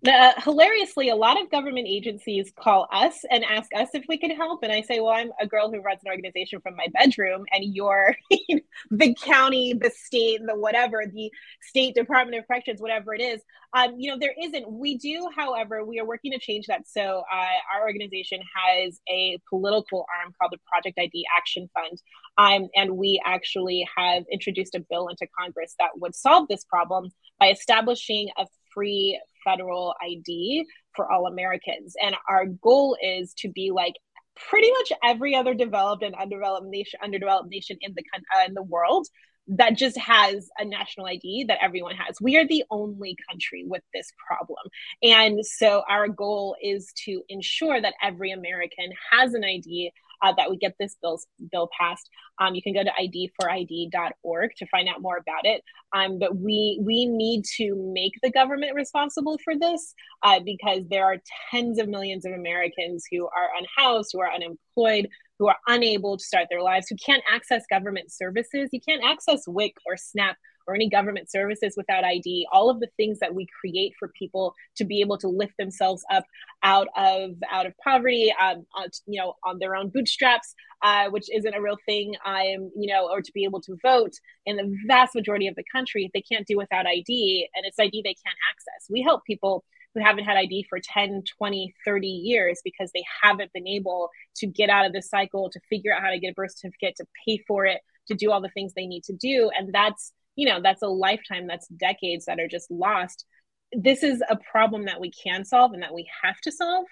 uh, 0.06 0.34
hilariously, 0.44 1.10
a 1.10 1.16
lot 1.16 1.42
of 1.42 1.50
government 1.50 1.88
agencies 1.88 2.54
call 2.56 2.88
us 2.92 3.16
and 3.32 3.44
ask 3.44 3.70
us 3.76 3.90
if 3.94 4.06
we 4.08 4.18
can 4.18 4.30
help. 4.30 4.62
And 4.62 4.72
I 4.72 4.82
say, 4.82 5.00
well, 5.00 5.14
I'm 5.14 5.32
a 5.42 5.48
girl 5.48 5.72
who 5.72 5.82
runs 5.82 6.02
an 6.06 6.12
organization 6.12 6.62
from 6.62 6.76
my 6.76 6.86
bedroom, 6.94 7.46
and 7.52 7.64
you're 7.76 8.16
the 8.92 9.16
county, 9.16 9.74
the 9.74 9.90
state, 9.90 10.42
the 10.46 10.56
whatever, 10.56 11.04
the 11.12 11.32
state 11.62 11.96
Department 11.96 12.38
of 12.38 12.46
Corrections, 12.46 12.80
whatever 12.80 13.16
it 13.16 13.22
is. 13.22 13.42
Um, 13.74 13.96
you 13.98 14.12
know, 14.12 14.20
there 14.20 14.36
isn't. 14.40 14.72
We 14.72 15.00
do, 15.00 15.30
however, 15.36 15.84
we 15.84 16.00
are 16.00 16.06
working 16.06 16.32
to 16.32 16.40
change 16.40 16.68
that. 16.68 16.88
So 16.88 17.24
uh, 17.34 17.76
our 17.76 17.82
organization 17.82 18.40
has 18.56 19.00
a 19.10 19.40
political 19.50 20.06
arm 20.22 20.32
called 20.40 20.52
the 20.54 20.60
Project 20.72 21.00
ID 21.00 21.26
Action 21.36 21.70
Fund. 21.74 22.02
Um, 22.38 22.70
and 22.76 22.98
we 22.98 23.20
actually 23.26 23.88
have 23.98 24.26
introduced 24.32 24.76
a 24.76 24.86
bill 24.92 25.08
into 25.08 25.28
Congress 25.38 25.74
that 25.80 25.90
would 25.96 26.16
solve 26.16 26.48
this 26.48 26.64
problem 26.66 27.10
by 27.40 27.50
establishing 27.50 28.30
a 28.38 28.46
free 28.74 29.20
federal 29.48 29.94
ID 30.04 30.66
for 30.96 31.12
all 31.12 31.28
Americans. 31.28 31.94
And 32.02 32.16
our 32.30 32.46
goal 32.46 32.98
is 33.02 33.34
to 33.40 33.50
be 33.50 33.72
like 33.72 33.94
pretty 34.36 34.70
much 34.72 34.92
every 35.04 35.36
other 35.36 35.54
developed 35.54 36.04
and 36.04 36.16
undeveloped 36.16 36.68
nation, 36.68 37.00
underdeveloped 37.04 37.50
nation 37.50 37.78
in 37.82 37.94
the 37.96 38.04
uh, 38.36 38.46
in 38.46 38.54
the 38.54 38.64
world 38.64 39.08
that 39.48 39.78
just 39.78 39.98
has 39.98 40.50
a 40.58 40.66
national 40.66 41.06
ID 41.06 41.46
that 41.48 41.60
everyone 41.62 41.96
has. 41.96 42.18
We 42.22 42.38
are 42.38 42.46
the 42.46 42.66
only 42.70 43.16
country 43.30 43.64
with 43.66 43.82
this 43.94 44.12
problem. 44.28 44.60
And 45.02 45.46
so 45.46 45.84
our 45.90 46.10
goal 46.10 46.56
is 46.62 46.92
to 47.06 47.22
ensure 47.30 47.80
that 47.82 47.94
every 48.04 48.32
American 48.32 48.92
has 49.12 49.34
an 49.34 49.44
ID 49.46 49.92
uh, 50.22 50.34
that 50.38 50.50
we 50.50 50.58
get 50.58 50.76
this 50.80 50.96
bill, 51.02 51.20
bill 51.52 51.70
passed. 51.80 52.10
Um, 52.40 52.56
you 52.56 52.62
can 52.62 52.74
go 52.74 52.84
to 52.84 52.92
idforid.org 52.92 54.52
to 54.58 54.66
find 54.68 54.88
out 54.88 55.02
more 55.02 55.18
about 55.18 55.46
it. 55.46 55.64
Um, 55.94 56.20
but 56.20 56.36
we 56.36 56.80
we 56.82 57.06
need 57.06 57.44
to 57.58 57.76
make 57.94 58.14
the 58.22 58.32
government 58.32 58.76
responsible 58.76 59.40
for 59.44 59.58
this 59.58 59.94
uh, 60.24 60.40
because 60.44 60.82
there 60.90 61.06
are 61.06 61.18
tens 61.52 61.80
of 61.80 61.88
millions 61.88 62.26
of 62.26 62.34
Americans 62.34 63.06
who 63.12 63.26
are 63.26 63.50
unhoused, 63.58 64.12
who 64.14 64.22
are 64.22 64.32
unemployed, 64.32 65.10
who 65.40 65.48
are 65.48 65.58
unable 65.68 66.18
to 66.18 66.24
start 66.24 66.48
their 66.50 66.62
lives, 66.62 66.88
who 66.90 66.96
can't 67.04 67.24
access 67.32 67.64
government 67.70 68.12
services. 68.12 68.70
You 68.72 68.82
can't 68.82 69.04
access 69.04 69.48
WIC 69.48 69.74
or 69.86 69.98
SNAP 69.98 70.36
or 70.68 70.76
any 70.76 70.90
government 70.90 71.32
services 71.32 71.74
without 71.78 72.04
ID, 72.04 72.48
all 72.52 72.70
of 72.70 72.80
the 72.80 72.90
things 72.98 73.20
that 73.20 73.34
we 73.34 73.48
create 73.60 73.94
for 73.98 74.10
people 74.10 74.54
to 74.76 74.86
be 74.86 75.02
able 75.02 75.18
to 75.18 75.28
lift 75.28 75.54
themselves 75.58 76.04
up 76.12 76.26
out 76.64 76.88
of 76.96 77.32
out 77.52 77.66
of 77.66 77.74
poverty, 77.84 78.34
um, 78.42 78.66
on, 78.76 78.88
you 79.06 79.20
know, 79.20 79.36
on 79.44 79.60
their 79.60 79.76
own 79.76 79.90
bootstraps, 79.90 80.54
uh, 80.84 81.10
which 81.10 81.30
isn't 81.34 81.54
a 81.54 81.62
real 81.62 81.78
thing. 81.86 82.14
I'm, 82.26 82.72
you 82.76 82.94
know, 82.94 83.10
or 83.10 83.22
to 83.22 83.32
be 83.34 83.46
able 83.46 83.62
to 83.62 83.78
vote 83.82 84.14
in 84.46 84.58
the 84.58 84.76
vast 84.88 85.16
majority 85.16 85.48
of 85.48 85.56
the 85.56 85.64
country, 85.72 86.12
they 86.14 86.22
can't 86.22 86.46
do 86.46 86.58
without 86.58 86.86
ID, 86.86 87.50
and 87.56 87.66
it's 87.66 87.80
ID 87.80 88.02
they 88.04 88.16
can't 88.16 88.38
access. 88.52 88.90
We 88.90 89.02
help 89.02 89.24
people 89.26 89.64
who 89.94 90.04
haven't 90.04 90.26
had 90.26 90.38
ID 90.38 90.66
for 90.70 90.80
10, 90.80 91.24
20, 91.38 91.74
30 91.86 92.08
years 92.08 92.62
because 92.64 92.92
they 92.94 93.04
haven't 93.24 93.52
been 93.54 93.68
able 93.68 94.10
to 94.36 94.48
get 94.48 94.70
out 94.70 94.86
of 94.86 94.94
this 94.94 95.10
cycle, 95.10 95.50
to 95.50 95.60
figure 95.70 95.94
out 95.94 96.02
how 96.02 96.12
to 96.12 96.20
get 96.20 96.32
a 96.32 96.34
birth 96.34 96.56
certificate, 96.56 96.96
to 96.98 97.06
pay 97.26 97.44
for 97.48 97.66
it, 97.66 97.82
to 98.08 98.16
do 98.16 98.32
all 98.32 98.42
the 98.42 98.50
things 98.50 98.74
they 98.74 98.86
need 98.86 99.04
to 99.06 99.14
do. 99.14 99.50
And 99.58 99.74
that's 99.74 100.14
you 100.38 100.48
know 100.48 100.62
that's 100.62 100.84
a 100.84 100.88
lifetime 100.88 101.48
that's 101.48 101.68
decades 101.68 102.26
that 102.26 102.40
are 102.40 102.48
just 102.48 102.72
lost. 102.72 103.26
This 103.74 104.04
is 104.04 104.24
a 104.30 104.38
problem 104.50 104.86
that 104.86 105.02
we 105.02 105.12
can 105.12 105.44
solve 105.44 105.74
and 105.74 105.84
that 105.84 105.94
we 105.94 106.10
have 106.24 106.40
to 106.42 106.52
solve. 106.54 106.86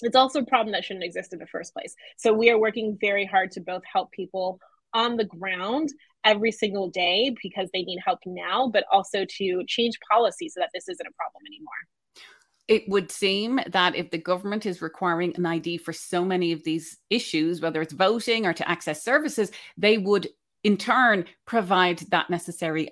It's 0.00 0.16
also 0.16 0.40
a 0.40 0.46
problem 0.46 0.72
that 0.72 0.84
shouldn't 0.84 1.04
exist 1.04 1.34
in 1.34 1.40
the 1.40 1.46
first 1.46 1.74
place. 1.74 1.94
So 2.16 2.32
we 2.32 2.50
are 2.50 2.58
working 2.58 2.96
very 2.98 3.26
hard 3.26 3.50
to 3.52 3.60
both 3.60 3.82
help 3.92 4.12
people 4.12 4.60
on 4.94 5.16
the 5.16 5.24
ground 5.24 5.90
every 6.24 6.52
single 6.52 6.88
day 6.88 7.34
because 7.42 7.68
they 7.72 7.82
need 7.82 7.98
help 8.04 8.20
now 8.24 8.68
but 8.72 8.84
also 8.90 9.26
to 9.28 9.64
change 9.66 9.98
policy 10.10 10.48
so 10.48 10.60
that 10.60 10.70
this 10.72 10.88
isn't 10.88 11.06
a 11.06 11.12
problem 11.12 11.42
anymore. 11.46 11.74
It 12.68 12.84
would 12.88 13.10
seem 13.10 13.60
that 13.68 13.96
if 13.96 14.10
the 14.10 14.18
government 14.18 14.66
is 14.66 14.82
requiring 14.82 15.34
an 15.36 15.46
ID 15.46 15.78
for 15.78 15.92
so 15.92 16.24
many 16.24 16.52
of 16.52 16.64
these 16.64 16.98
issues, 17.10 17.60
whether 17.60 17.80
it's 17.80 17.94
voting 17.94 18.46
or 18.46 18.52
to 18.52 18.68
access 18.68 19.02
services, 19.02 19.50
they 19.76 19.98
would 19.98 20.28
in 20.68 20.76
turn 20.76 21.24
provide 21.46 22.00
that 22.10 22.28
necessary 22.28 22.90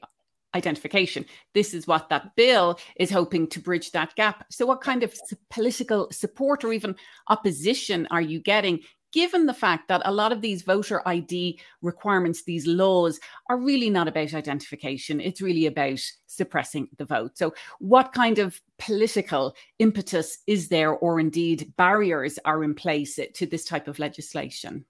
identification. 0.55 1.27
This 1.53 1.75
is 1.75 1.87
what 1.87 2.09
that 2.09 2.35
bill 2.35 2.79
is 2.99 3.11
hoping 3.11 3.47
to 3.49 3.61
bridge 3.61 3.91
that 3.91 4.15
gap. 4.15 4.47
So, 4.51 4.65
what 4.65 4.81
kind 4.81 5.03
of 5.03 5.15
political 5.51 6.09
support 6.11 6.65
or 6.65 6.73
even 6.73 6.97
opposition 7.29 8.09
are 8.11 8.23
you 8.23 8.41
getting? 8.41 8.81
Given 9.13 9.45
the 9.45 9.61
fact 9.67 9.89
that 9.89 10.01
a 10.07 10.13
lot 10.13 10.33
of 10.33 10.41
these 10.41 10.63
voter 10.63 11.07
ID 11.07 11.61
requirements, 11.83 12.45
these 12.45 12.67
laws, 12.67 13.21
are 13.51 13.59
really 13.59 13.91
not 13.91 14.09
about 14.09 14.33
identification, 14.33 15.21
it's 15.21 15.43
really 15.43 15.67
about 15.67 16.01
suppressing 16.27 16.89
the 16.97 17.05
vote. 17.05 17.37
So, 17.37 17.53
what 17.79 18.15
kind 18.15 18.39
of 18.39 18.59
political 18.79 19.55
impetus 19.79 20.39
is 20.47 20.69
there, 20.69 20.93
or 20.93 21.21
indeed 21.21 21.75
barriers 21.77 22.39
are 22.47 22.65
in 22.65 22.75
place 22.75 23.21
to 23.35 23.45
this 23.45 23.67
type 23.67 23.87
of 23.87 23.99
legislation? 23.99 24.87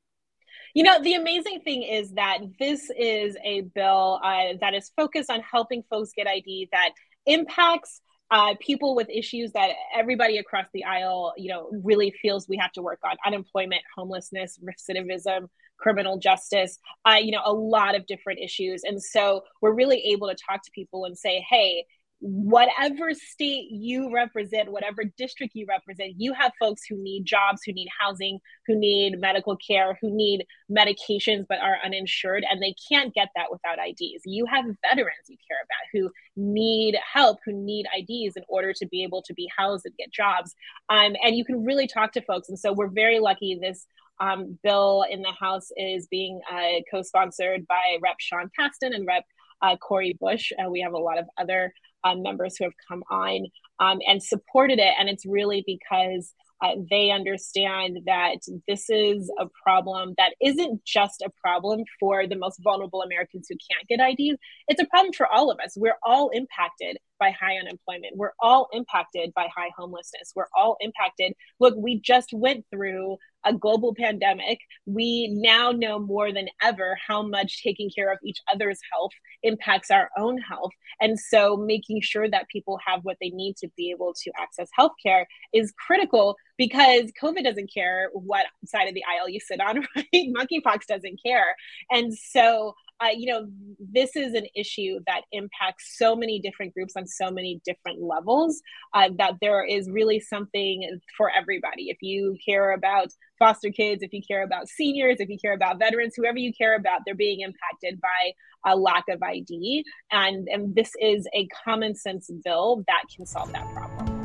You 0.76 0.82
know, 0.82 1.02
the 1.02 1.14
amazing 1.14 1.60
thing 1.60 1.84
is 1.84 2.10
that 2.12 2.40
this 2.60 2.90
is 2.98 3.34
a 3.42 3.62
bill 3.62 4.20
uh, 4.22 4.58
that 4.60 4.74
is 4.74 4.92
focused 4.94 5.30
on 5.30 5.40
helping 5.40 5.82
folks 5.88 6.10
get 6.14 6.26
ID 6.26 6.68
that 6.70 6.90
impacts 7.24 8.02
uh, 8.30 8.56
people 8.60 8.94
with 8.94 9.08
issues 9.08 9.52
that 9.52 9.70
everybody 9.96 10.36
across 10.36 10.66
the 10.74 10.84
aisle, 10.84 11.32
you 11.38 11.48
know, 11.48 11.70
really 11.82 12.12
feels 12.20 12.46
we 12.46 12.58
have 12.58 12.72
to 12.72 12.82
work 12.82 12.98
on: 13.06 13.16
unemployment, 13.24 13.80
homelessness, 13.96 14.60
recidivism, 14.62 15.48
criminal 15.78 16.18
justice. 16.18 16.78
Uh, 17.08 17.16
you 17.22 17.30
know, 17.30 17.40
a 17.46 17.54
lot 17.54 17.94
of 17.94 18.06
different 18.06 18.40
issues, 18.40 18.82
and 18.84 19.02
so 19.02 19.44
we're 19.62 19.72
really 19.72 20.02
able 20.12 20.28
to 20.28 20.34
talk 20.34 20.62
to 20.62 20.70
people 20.72 21.06
and 21.06 21.16
say, 21.16 21.42
"Hey, 21.48 21.86
whatever 22.20 23.12
state 23.12 23.70
you 23.70 24.12
represent, 24.12 24.72
whatever 24.72 25.04
district 25.18 25.54
you 25.54 25.66
represent, 25.68 26.14
you 26.16 26.32
have 26.32 26.52
folks 26.58 26.82
who 26.88 26.96
need 26.96 27.24
jobs, 27.24 27.62
who 27.64 27.72
need 27.72 27.88
housing, 28.00 28.38
who 28.66 28.74
need 28.78 29.20
medical 29.20 29.56
care, 29.56 29.98
who 30.00 30.10
need 30.10 30.46
medications 30.70 31.44
but 31.48 31.58
are 31.58 31.76
uninsured, 31.84 32.44
and 32.50 32.62
they 32.62 32.74
can't 32.88 33.14
get 33.14 33.28
that 33.36 33.50
without 33.50 33.78
IDs. 33.78 34.22
You 34.24 34.46
have 34.46 34.64
veterans 34.88 35.28
you 35.28 35.36
care 35.48 35.58
about 35.62 35.86
who 35.92 36.10
need 36.36 36.96
help, 37.12 37.38
who 37.44 37.52
need 37.52 37.86
IDs 37.96 38.36
in 38.36 38.44
order 38.48 38.72
to 38.72 38.86
be 38.86 39.02
able 39.02 39.22
to 39.22 39.34
be 39.34 39.48
housed 39.56 39.84
and 39.84 39.96
get 39.96 40.10
jobs. 40.10 40.54
Um, 40.88 41.16
and 41.22 41.36
you 41.36 41.44
can 41.44 41.64
really 41.64 41.86
talk 41.86 42.12
to 42.12 42.22
folks. 42.22 42.48
And 42.48 42.58
so 42.58 42.72
we're 42.72 42.88
very 42.88 43.18
lucky 43.18 43.58
this 43.60 43.86
um, 44.20 44.58
bill 44.62 45.04
in 45.10 45.22
the 45.22 45.32
House 45.32 45.68
is 45.76 46.06
being 46.06 46.40
uh, 46.50 46.80
co 46.90 47.02
sponsored 47.02 47.66
by 47.66 47.98
Rep. 48.02 48.16
Sean 48.18 48.50
Casten 48.58 48.94
and 48.94 49.06
Rep. 49.06 49.24
Uh, 49.62 49.76
Cori 49.76 50.16
Bush. 50.20 50.52
Uh, 50.58 50.70
we 50.70 50.80
have 50.80 50.92
a 50.92 50.98
lot 50.98 51.18
of 51.18 51.26
other 51.38 51.72
um, 52.04 52.22
members 52.22 52.56
who 52.56 52.64
have 52.64 52.74
come 52.88 53.02
on 53.10 53.46
um, 53.80 53.98
and 54.06 54.22
supported 54.22 54.78
it. 54.78 54.92
And 54.98 55.08
it's 55.08 55.26
really 55.26 55.64
because 55.66 56.32
uh, 56.62 56.74
they 56.90 57.10
understand 57.10 57.98
that 58.06 58.36
this 58.66 58.88
is 58.88 59.30
a 59.38 59.46
problem 59.62 60.14
that 60.16 60.34
isn't 60.40 60.82
just 60.84 61.22
a 61.22 61.30
problem 61.42 61.84
for 62.00 62.26
the 62.26 62.36
most 62.36 62.60
vulnerable 62.62 63.02
Americans 63.02 63.46
who 63.48 63.56
can't 63.70 63.86
get 63.88 64.00
IDs. 64.00 64.38
It's 64.68 64.80
a 64.80 64.86
problem 64.86 65.12
for 65.12 65.26
all 65.26 65.50
of 65.50 65.58
us. 65.62 65.74
We're 65.76 65.98
all 66.02 66.30
impacted 66.30 66.96
by 67.18 67.30
high 67.30 67.56
unemployment. 67.56 68.16
We're 68.16 68.32
all 68.40 68.68
impacted 68.72 69.32
by 69.34 69.48
high 69.54 69.70
homelessness. 69.76 70.32
We're 70.34 70.48
all 70.56 70.76
impacted. 70.80 71.34
Look, 71.60 71.74
we 71.76 72.00
just 72.00 72.32
went 72.32 72.64
through 72.70 73.18
a 73.44 73.52
global 73.52 73.94
pandemic. 73.94 74.58
We 74.86 75.28
now 75.28 75.70
know 75.70 75.98
more 75.98 76.32
than 76.32 76.48
ever 76.62 76.98
how 77.06 77.22
much 77.22 77.62
taking 77.62 77.90
care 77.94 78.12
of 78.12 78.18
each 78.24 78.40
other's 78.52 78.80
health 78.92 79.12
impacts 79.42 79.90
our 79.90 80.10
own 80.18 80.38
health. 80.38 80.72
And 81.00 81.18
so 81.18 81.56
making 81.56 82.00
sure 82.02 82.28
that 82.28 82.48
people 82.48 82.78
have 82.84 83.00
what 83.04 83.16
they 83.20 83.30
need 83.30 83.56
to 83.58 83.68
be 83.76 83.90
able 83.90 84.14
to 84.24 84.32
access 84.38 84.68
healthcare 84.78 85.24
is 85.52 85.72
critical 85.86 86.36
because 86.58 87.12
COVID 87.22 87.44
doesn't 87.44 87.72
care 87.72 88.10
what 88.12 88.46
side 88.64 88.88
of 88.88 88.94
the 88.94 89.04
aisle 89.04 89.28
you 89.28 89.40
sit 89.40 89.60
on, 89.60 89.86
right? 89.96 90.06
Monkeypox 90.14 90.86
doesn't 90.88 91.20
care. 91.24 91.54
And 91.90 92.12
so 92.16 92.74
uh, 93.00 93.08
you 93.14 93.26
know, 93.26 93.46
this 93.78 94.16
is 94.16 94.34
an 94.34 94.46
issue 94.54 94.98
that 95.06 95.22
impacts 95.32 95.96
so 95.98 96.16
many 96.16 96.40
different 96.40 96.72
groups 96.72 96.94
on 96.96 97.06
so 97.06 97.30
many 97.30 97.60
different 97.64 98.00
levels 98.00 98.62
uh, 98.94 99.08
that 99.18 99.34
there 99.40 99.64
is 99.64 99.90
really 99.90 100.18
something 100.18 100.98
for 101.16 101.30
everybody. 101.30 101.90
If 101.90 101.98
you 102.00 102.36
care 102.44 102.72
about 102.72 103.08
foster 103.38 103.70
kids, 103.70 104.02
if 104.02 104.12
you 104.12 104.22
care 104.26 104.42
about 104.42 104.68
seniors, 104.68 105.16
if 105.20 105.28
you 105.28 105.38
care 105.38 105.52
about 105.52 105.78
veterans, 105.78 106.14
whoever 106.16 106.38
you 106.38 106.52
care 106.54 106.74
about, 106.76 107.02
they're 107.04 107.14
being 107.14 107.40
impacted 107.40 108.00
by 108.00 108.32
a 108.64 108.74
lack 108.74 109.04
of 109.10 109.22
ID. 109.22 109.84
And, 110.10 110.48
and 110.48 110.74
this 110.74 110.92
is 111.00 111.28
a 111.34 111.46
common 111.64 111.94
sense 111.94 112.30
bill 112.44 112.82
that 112.86 113.02
can 113.14 113.26
solve 113.26 113.52
that 113.52 113.70
problem. 113.74 114.15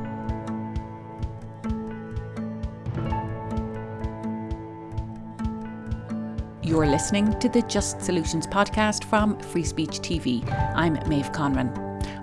You're 6.72 6.88
listening 6.88 7.38
to 7.42 7.50
the 7.50 7.62
Just 7.64 8.02
Solutions 8.02 8.48
podcast 8.48 9.04
from 9.04 9.38
Free 9.40 9.66
Speech 9.66 10.00
TV. 10.00 10.50
I'm 10.74 10.94
Maeve 11.10 11.34
Conran. 11.34 11.70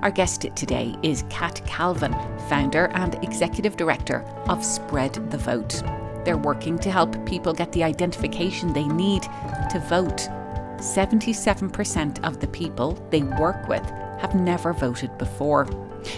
Our 0.03 0.11
guest 0.11 0.47
today 0.57 0.97
is 1.03 1.27
Kat 1.29 1.61
Calvin, 1.67 2.15
founder 2.49 2.87
and 2.95 3.23
executive 3.23 3.77
director 3.77 4.23
of 4.49 4.65
Spread 4.65 5.31
the 5.31 5.37
Vote. 5.37 5.83
They're 6.25 6.39
working 6.39 6.79
to 6.79 6.91
help 6.91 7.27
people 7.27 7.53
get 7.53 7.73
the 7.73 7.85
identification 7.85 8.73
they 8.73 8.89
need 8.89 9.25
to 9.71 9.85
vote. 9.87 10.31
77% 10.79 12.27
of 12.27 12.41
the 12.41 12.49
people 12.49 12.93
they 13.11 13.25
work 13.25 13.69
with 13.69 13.85
have 14.19 14.35
never 14.35 14.73
voted 14.73 15.19
before. 15.19 15.69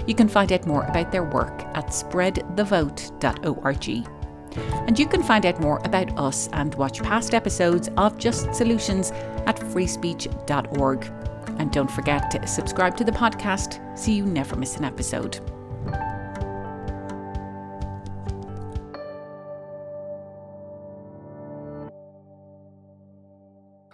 You 0.07 0.15
can 0.15 0.29
find 0.29 0.53
out 0.53 0.69
more 0.69 0.85
about 0.85 1.11
their 1.11 1.25
work 1.25 1.65
at 1.75 1.89
spreadthevote.org. 1.89 4.20
And 4.57 4.99
you 4.99 5.07
can 5.07 5.23
find 5.23 5.47
out 5.47 5.61
more 5.61 5.81
about 5.85 6.19
us 6.19 6.49
and 6.53 6.75
watch 6.75 7.03
past 7.03 7.35
episodes 7.35 7.89
of 7.97 8.19
Just 8.19 8.55
Solutions 8.55 9.11
at 9.47 9.57
freespeech.org. 9.57 11.13
And 11.59 11.71
don't 11.73 11.91
forget 11.91 12.31
to 12.31 12.47
subscribe 12.47 12.97
to 12.97 13.05
the 13.05 13.13
podcast 13.13 13.99
so 13.99 14.11
you 14.11 14.25
never 14.25 14.57
miss 14.57 14.77
an 14.77 14.85
episode. 14.85 15.41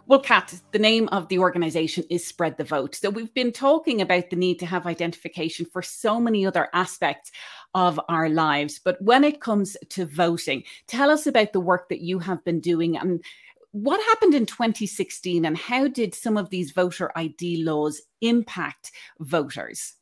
Well, 0.08 0.20
Kat, 0.20 0.54
the 0.70 0.78
name 0.78 1.08
of 1.08 1.26
the 1.26 1.40
organization 1.40 2.04
is 2.08 2.24
Spread 2.24 2.56
the 2.56 2.62
Vote. 2.64 2.94
So 2.94 3.10
we've 3.10 3.34
been 3.34 3.50
talking 3.50 4.00
about 4.00 4.30
the 4.30 4.36
need 4.36 4.60
to 4.60 4.66
have 4.66 4.86
identification 4.86 5.66
for 5.66 5.82
so 5.82 6.20
many 6.20 6.46
other 6.46 6.68
aspects 6.72 7.32
of 7.76 8.00
our 8.08 8.30
lives. 8.30 8.80
But 8.82 9.00
when 9.02 9.22
it 9.22 9.42
comes 9.42 9.76
to 9.90 10.06
voting, 10.06 10.64
tell 10.86 11.10
us 11.10 11.26
about 11.26 11.52
the 11.52 11.60
work 11.60 11.90
that 11.90 12.00
you 12.00 12.18
have 12.18 12.42
been 12.42 12.58
doing 12.58 12.96
and 12.96 13.22
what 13.72 14.02
happened 14.06 14.34
in 14.34 14.46
2016 14.46 15.44
and 15.44 15.58
how 15.58 15.86
did 15.86 16.14
some 16.14 16.38
of 16.38 16.48
these 16.48 16.70
voter 16.70 17.12
ID 17.14 17.62
laws 17.62 18.00
impact 18.22 18.92
voters? 19.20 19.92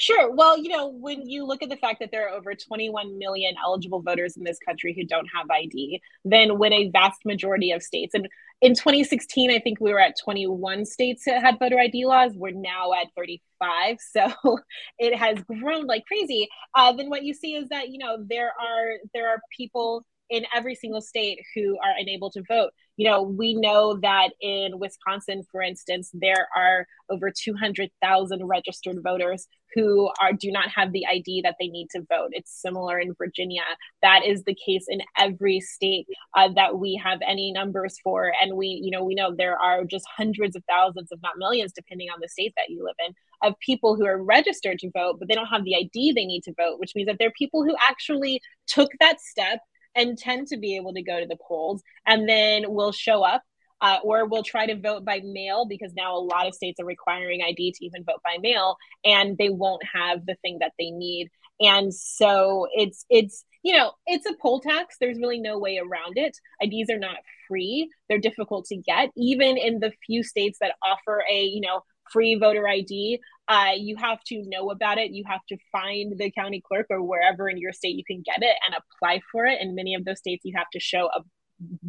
Sure. 0.00 0.34
Well, 0.34 0.56
you 0.56 0.70
know, 0.70 0.88
when 0.88 1.28
you 1.28 1.44
look 1.44 1.62
at 1.62 1.68
the 1.68 1.76
fact 1.76 2.00
that 2.00 2.10
there 2.10 2.26
are 2.26 2.34
over 2.34 2.54
21 2.54 3.18
million 3.18 3.54
eligible 3.62 4.00
voters 4.00 4.34
in 4.34 4.44
this 4.44 4.58
country 4.58 4.94
who 4.96 5.04
don't 5.04 5.26
have 5.34 5.50
ID, 5.50 6.00
then 6.24 6.56
when 6.58 6.72
a 6.72 6.88
vast 6.88 7.26
majority 7.26 7.70
of 7.72 7.82
states, 7.82 8.14
and 8.14 8.26
in 8.62 8.74
2016, 8.74 9.50
I 9.50 9.58
think 9.58 9.78
we 9.78 9.92
were 9.92 10.00
at 10.00 10.14
21 10.18 10.86
states 10.86 11.24
that 11.26 11.42
had 11.42 11.58
voter 11.58 11.78
ID 11.78 12.06
laws. 12.06 12.32
We're 12.34 12.52
now 12.52 12.94
at 12.94 13.08
35. 13.14 13.50
So 14.12 14.58
it 14.98 15.14
has 15.16 15.38
grown 15.44 15.86
like 15.86 16.06
crazy. 16.06 16.48
Uh, 16.74 16.92
then 16.92 17.10
what 17.10 17.22
you 17.22 17.34
see 17.34 17.54
is 17.54 17.68
that, 17.68 17.90
you 17.90 17.98
know, 17.98 18.16
there 18.26 18.48
are 18.58 18.92
there 19.12 19.28
are 19.28 19.40
people 19.54 20.06
in 20.30 20.46
every 20.54 20.74
single 20.74 21.00
state 21.00 21.40
who 21.54 21.76
are 21.84 21.94
unable 21.98 22.30
to 22.30 22.42
vote. 22.48 22.70
You 22.96 23.10
know, 23.10 23.22
we 23.22 23.54
know 23.54 23.98
that 24.02 24.30
in 24.40 24.78
Wisconsin, 24.78 25.42
for 25.50 25.62
instance, 25.62 26.10
there 26.12 26.48
are 26.56 26.86
over 27.08 27.30
200,000 27.30 28.46
registered 28.46 29.02
voters 29.02 29.48
who 29.74 30.10
are 30.20 30.32
do 30.32 30.50
not 30.50 30.68
have 30.68 30.92
the 30.92 31.06
ID 31.06 31.42
that 31.42 31.56
they 31.60 31.68
need 31.68 31.88
to 31.90 32.00
vote. 32.08 32.30
It's 32.32 32.60
similar 32.60 32.98
in 32.98 33.14
Virginia. 33.14 33.62
That 34.02 34.24
is 34.24 34.42
the 34.44 34.54
case 34.54 34.86
in 34.88 35.00
every 35.18 35.60
state 35.60 36.06
uh, 36.36 36.48
that 36.56 36.78
we 36.78 37.00
have 37.02 37.20
any 37.26 37.52
numbers 37.52 37.98
for, 38.02 38.32
and 38.40 38.56
we, 38.56 38.66
you 38.66 38.90
know, 38.90 39.04
we 39.04 39.14
know 39.14 39.34
there 39.34 39.58
are 39.58 39.84
just 39.84 40.06
hundreds 40.16 40.56
of 40.56 40.64
thousands, 40.68 41.08
if 41.10 41.20
not 41.22 41.38
millions, 41.38 41.72
depending 41.72 42.08
on 42.10 42.18
the 42.20 42.28
state 42.28 42.52
that 42.56 42.68
you 42.68 42.84
live 42.84 42.96
in, 43.06 43.14
of 43.42 43.58
people 43.60 43.96
who 43.96 44.06
are 44.06 44.22
registered 44.22 44.78
to 44.80 44.90
vote, 44.90 45.16
but 45.18 45.28
they 45.28 45.34
don't 45.34 45.46
have 45.46 45.64
the 45.64 45.76
ID 45.76 46.12
they 46.12 46.26
need 46.26 46.42
to 46.42 46.54
vote, 46.54 46.78
which 46.78 46.92
means 46.94 47.06
that 47.06 47.16
there 47.18 47.28
are 47.28 47.38
people 47.38 47.64
who 47.64 47.74
actually 47.80 48.40
took 48.66 48.90
that 49.00 49.20
step 49.20 49.60
and 49.94 50.16
tend 50.16 50.48
to 50.48 50.56
be 50.56 50.76
able 50.76 50.94
to 50.94 51.02
go 51.02 51.20
to 51.20 51.26
the 51.26 51.38
polls 51.46 51.82
and 52.06 52.28
then 52.28 52.72
will 52.72 52.92
show 52.92 53.22
up 53.22 53.42
uh, 53.80 53.98
or 54.02 54.26
will 54.26 54.42
try 54.42 54.66
to 54.66 54.78
vote 54.78 55.04
by 55.04 55.20
mail 55.24 55.66
because 55.66 55.92
now 55.94 56.16
a 56.16 56.18
lot 56.18 56.46
of 56.46 56.54
states 56.54 56.80
are 56.80 56.86
requiring 56.86 57.42
ID 57.42 57.72
to 57.72 57.84
even 57.84 58.04
vote 58.04 58.20
by 58.24 58.36
mail, 58.40 58.76
and 59.04 59.38
they 59.38 59.48
won't 59.48 59.82
have 59.94 60.26
the 60.26 60.36
thing 60.42 60.58
that 60.60 60.72
they 60.78 60.90
need. 60.90 61.30
And 61.60 61.92
so 61.94 62.66
it's 62.72 63.04
it's 63.10 63.44
you 63.62 63.76
know 63.76 63.92
it's 64.06 64.26
a 64.26 64.34
poll 64.40 64.60
tax. 64.60 64.96
There's 65.00 65.18
really 65.18 65.40
no 65.40 65.58
way 65.58 65.78
around 65.78 66.16
it. 66.16 66.36
IDs 66.62 66.90
are 66.90 66.98
not 66.98 67.16
free; 67.48 67.90
they're 68.08 68.18
difficult 68.18 68.66
to 68.66 68.76
get. 68.76 69.10
Even 69.16 69.56
in 69.56 69.80
the 69.80 69.92
few 70.06 70.22
states 70.22 70.58
that 70.60 70.74
offer 70.86 71.24
a 71.30 71.42
you 71.42 71.60
know 71.60 71.82
free 72.12 72.36
voter 72.36 72.66
ID, 72.66 73.20
uh, 73.48 73.70
you 73.76 73.96
have 73.96 74.22
to 74.24 74.42
know 74.46 74.70
about 74.70 74.98
it. 74.98 75.10
You 75.10 75.24
have 75.26 75.40
to 75.48 75.56
find 75.72 76.16
the 76.18 76.30
county 76.30 76.62
clerk 76.66 76.86
or 76.90 77.02
wherever 77.02 77.48
in 77.48 77.58
your 77.58 77.72
state 77.72 77.96
you 77.96 78.04
can 78.04 78.22
get 78.24 78.42
it 78.42 78.56
and 78.66 78.74
apply 78.74 79.20
for 79.30 79.44
it. 79.44 79.60
In 79.60 79.74
many 79.74 79.94
of 79.94 80.04
those 80.04 80.18
states, 80.18 80.44
you 80.44 80.52
have 80.56 80.70
to 80.72 80.80
show 80.80 81.06
a 81.06 81.22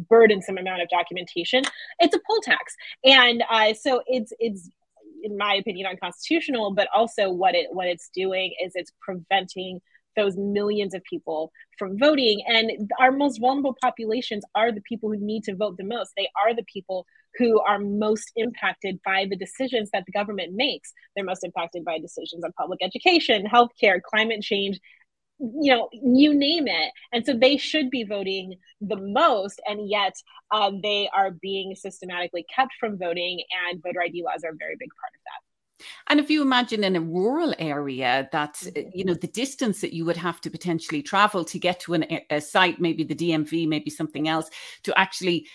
burdensome 0.08 0.58
amount 0.58 0.82
of 0.82 0.88
documentation. 0.88 1.64
It's 1.98 2.14
a 2.14 2.20
poll 2.26 2.40
tax, 2.42 2.74
and 3.04 3.42
uh, 3.48 3.74
so 3.74 4.02
it's 4.06 4.32
it's 4.38 4.68
in 5.22 5.36
my 5.36 5.54
opinion 5.54 5.86
unconstitutional. 5.86 6.74
But 6.74 6.88
also, 6.94 7.30
what 7.30 7.54
it 7.54 7.68
what 7.70 7.86
it's 7.86 8.10
doing 8.14 8.54
is 8.62 8.72
it's 8.74 8.92
preventing 9.00 9.80
those 10.16 10.36
millions 10.36 10.94
of 10.94 11.02
people 11.04 11.52
from 11.78 11.98
voting. 11.98 12.42
And 12.46 12.90
our 13.00 13.12
most 13.12 13.40
vulnerable 13.40 13.76
populations 13.80 14.44
are 14.54 14.72
the 14.72 14.82
people 14.82 15.10
who 15.10 15.18
need 15.18 15.44
to 15.44 15.54
vote 15.54 15.76
the 15.76 15.84
most. 15.84 16.12
They 16.16 16.28
are 16.44 16.54
the 16.54 16.64
people 16.64 17.06
who 17.38 17.60
are 17.60 17.78
most 17.78 18.32
impacted 18.36 19.00
by 19.04 19.26
the 19.28 19.36
decisions 19.36 19.90
that 19.92 20.04
the 20.06 20.12
government 20.12 20.52
makes. 20.54 20.92
They're 21.14 21.24
most 21.24 21.44
impacted 21.44 21.84
by 21.84 21.98
decisions 21.98 22.44
on 22.44 22.52
public 22.52 22.80
education, 22.82 23.46
healthcare, 23.46 24.00
climate 24.02 24.42
change, 24.42 24.78
you 25.38 25.72
know, 25.72 25.88
you 25.92 26.34
name 26.34 26.68
it. 26.68 26.92
And 27.12 27.24
so 27.26 27.34
they 27.34 27.56
should 27.56 27.90
be 27.90 28.04
voting 28.04 28.54
the 28.80 28.96
most, 28.96 29.60
and 29.66 29.88
yet 29.88 30.14
uh, 30.50 30.70
they 30.82 31.08
are 31.14 31.30
being 31.30 31.74
systematically 31.74 32.44
kept 32.54 32.72
from 32.78 32.98
voting, 32.98 33.42
and 33.68 33.82
voter 33.82 34.02
ID 34.02 34.22
laws 34.24 34.42
are 34.44 34.50
a 34.50 34.56
very 34.56 34.76
big 34.78 34.90
part 35.00 35.12
of 35.14 35.20
that. 35.24 35.42
And 36.08 36.20
if 36.20 36.30
you 36.30 36.42
imagine 36.42 36.84
in 36.84 36.94
a 36.94 37.00
rural 37.00 37.54
area 37.58 38.28
that, 38.32 38.54
mm-hmm. 38.54 38.90
you 38.94 39.04
know, 39.04 39.14
the 39.14 39.26
distance 39.26 39.80
that 39.80 39.92
you 39.92 40.04
would 40.04 40.16
have 40.16 40.40
to 40.42 40.50
potentially 40.50 41.02
travel 41.02 41.44
to 41.46 41.58
get 41.58 41.80
to 41.80 41.94
an, 41.94 42.20
a 42.30 42.40
site, 42.40 42.80
maybe 42.80 43.02
the 43.02 43.14
DMV, 43.14 43.66
maybe 43.66 43.90
something 43.90 44.28
else, 44.28 44.48
to 44.84 44.96
actually 44.96 45.48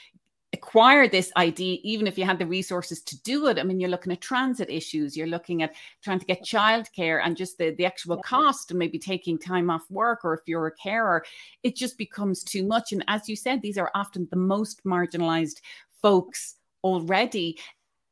acquire 0.54 1.08
this 1.08 1.32
ID, 1.36 1.82
even 1.84 2.08
if 2.08 2.18
you 2.18 2.24
had 2.24 2.40
the 2.40 2.46
resources 2.46 3.02
to 3.04 3.22
do 3.24 3.48
it. 3.48 3.60
I 3.60 3.64
mean, 3.64 3.80
you're 3.80 3.90
looking 3.90 4.14
at 4.14 4.22
transit 4.22 4.70
issues, 4.70 5.18
you're 5.18 5.28
looking 5.28 5.62
at 5.62 5.76
trying 6.02 6.20
to 6.20 6.26
get 6.26 6.44
childcare 6.44 7.22
and 7.24 7.36
just 7.36 7.58
the, 7.58 7.72
the 7.72 7.86
actual 7.86 8.18
cost 8.18 8.72
and 8.72 8.80
maybe 8.80 8.98
taking 8.98 9.38
time 9.38 9.70
off 9.70 9.84
work, 9.90 10.24
or 10.24 10.34
if 10.34 10.42
you're 10.46 10.68
a 10.68 10.76
carer, 10.76 11.26
it 11.64 11.76
just 11.76 11.98
becomes 11.98 12.44
too 12.44 12.66
much. 12.66 12.94
And 12.94 13.04
as 13.08 13.28
you 13.28 13.36
said, 13.36 13.62
these 13.62 13.78
are 13.78 13.92
often 13.94 14.28
the 14.32 14.38
most 14.38 14.84
marginalized 14.86 15.62
folks 16.02 16.56
already 16.84 17.60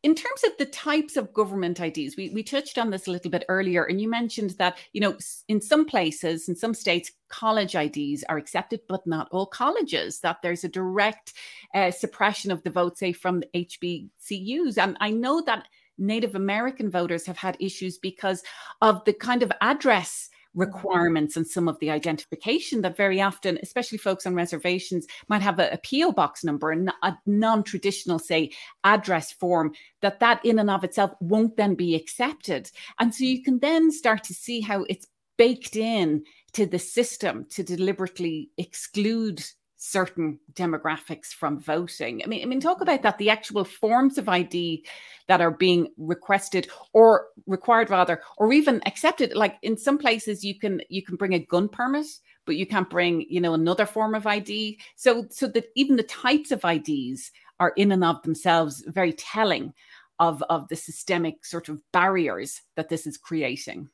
in 0.06 0.14
terms 0.14 0.44
of 0.44 0.52
the 0.60 0.68
types 0.68 1.18
of 1.18 1.34
government 1.34 1.80
IDs, 1.80 2.16
we, 2.16 2.30
we 2.30 2.44
touched 2.44 2.78
on 2.78 2.92
this 2.92 3.08
a 3.08 3.12
little 3.12 3.32
bit 3.32 3.44
earlier, 3.50 3.86
and 3.86 4.00
you 4.00 4.08
mentioned 4.08 4.52
that, 4.60 4.78
you 4.94 5.02
know, 5.02 5.18
in 5.48 5.60
some 5.60 5.84
places, 5.84 6.48
in 6.48 6.56
some 6.56 6.76
states, 6.76 7.12
college 7.28 7.74
IDs 7.74 8.24
are 8.30 8.38
accepted, 8.38 8.82
but 8.88 9.08
not 9.08 9.28
all 9.32 9.48
colleges, 9.48 10.20
that 10.20 10.44
there's 10.44 10.64
a 10.64 10.70
direct 10.70 11.34
uh, 11.74 11.90
suppression 11.90 12.52
of 12.52 12.62
the 12.62 12.70
vote, 12.70 13.00
say, 13.00 13.14
from 13.14 13.40
the 13.40 13.50
HBCUs. 13.66 14.78
And 14.78 14.96
I 15.00 15.10
know 15.10 15.42
that 15.42 15.68
Native 15.98 16.36
American 16.36 16.92
voters 16.92 17.26
have 17.26 17.38
had 17.38 17.58
issues 17.60 17.98
because 17.98 18.44
of 18.84 19.04
the 19.06 19.14
kind 19.14 19.42
of 19.42 19.52
address 19.62 20.30
requirements 20.56 21.36
and 21.36 21.46
some 21.46 21.68
of 21.68 21.78
the 21.80 21.92
identification 21.92 22.82
that 22.82 22.98
very 22.98 23.22
often, 23.22 23.60
especially 23.62 23.98
folks 23.98 24.26
on 24.26 24.34
reservations, 24.34 25.06
might 25.28 25.42
have 25.42 25.60
a, 25.60 25.70
a 25.74 25.78
PO 25.78 26.14
box 26.14 26.44
number 26.44 26.72
and 26.72 26.92
a 27.04 27.14
non-traditional, 27.26 28.20
say, 28.20 28.52
address 28.84 29.32
form. 29.32 29.74
That 30.02 30.20
that 30.20 30.44
in 30.46 30.60
and 30.60 30.70
of 30.70 30.84
itself 30.84 31.12
won't 31.20 31.58
then 31.58 31.76
be 31.76 31.96
accepted, 31.96 32.72
and 33.00 33.14
so 33.14 33.24
you 33.24 33.44
can 33.44 33.60
then 33.60 33.92
start 33.92 34.24
to 34.26 34.34
see 34.34 34.62
how 34.62 34.84
it's 34.90 35.08
baked 35.38 35.76
in 35.76 36.24
to 36.54 36.66
the 36.66 36.80
system 36.80 37.46
to 37.50 37.64
deliberately 37.64 38.50
exclude 38.58 39.44
certain 39.78 40.40
demographics 40.54 41.28
from 41.28 41.60
voting. 41.60 42.22
I 42.24 42.28
mean, 42.28 42.42
I 42.42 42.46
mean, 42.46 42.60
talk 42.60 42.76
mm-hmm. 42.76 42.84
about 42.84 43.02
that. 43.04 43.18
The 43.18 43.30
actual 43.30 43.64
forms 43.64 44.18
of 44.18 44.30
ID 44.30 44.86
that 45.28 45.42
are 45.42 45.52
being 45.52 45.90
requested 45.98 46.68
or 46.94 47.28
required, 47.46 47.90
rather, 47.90 48.22
or 48.38 48.54
even 48.54 48.82
accepted. 48.86 49.34
Like 49.34 49.58
in 49.62 49.78
some 49.78 49.98
places, 49.98 50.44
you 50.44 50.58
can 50.58 50.82
you 50.90 51.04
can 51.04 51.16
bring 51.16 51.34
a 51.34 51.40
gun 51.40 51.70
permit, 51.70 52.08
but 52.46 52.56
you 52.56 52.66
can't 52.66 52.90
bring 52.90 53.26
you 53.30 53.42
know 53.42 53.54
another 53.54 53.86
form 53.86 54.16
of 54.16 54.28
ID. 54.28 54.80
So 54.96 55.26
so 55.30 55.48
that 55.48 55.66
even 55.76 55.96
the 55.96 56.04
types 56.04 56.52
of 56.52 56.64
IDs 56.64 57.32
are 57.60 57.74
in 57.78 57.92
and 57.92 58.04
of 58.04 58.22
themselves 58.24 58.84
very 58.88 59.14
telling 59.14 59.74
of 60.20 60.42
of 60.50 60.68
the 60.70 60.76
systemic 60.76 61.46
sort 61.46 61.70
of 61.70 61.82
barriers 61.92 62.62
that 62.76 62.90
this 62.90 63.06
is 63.06 63.18
creating. 63.18 63.90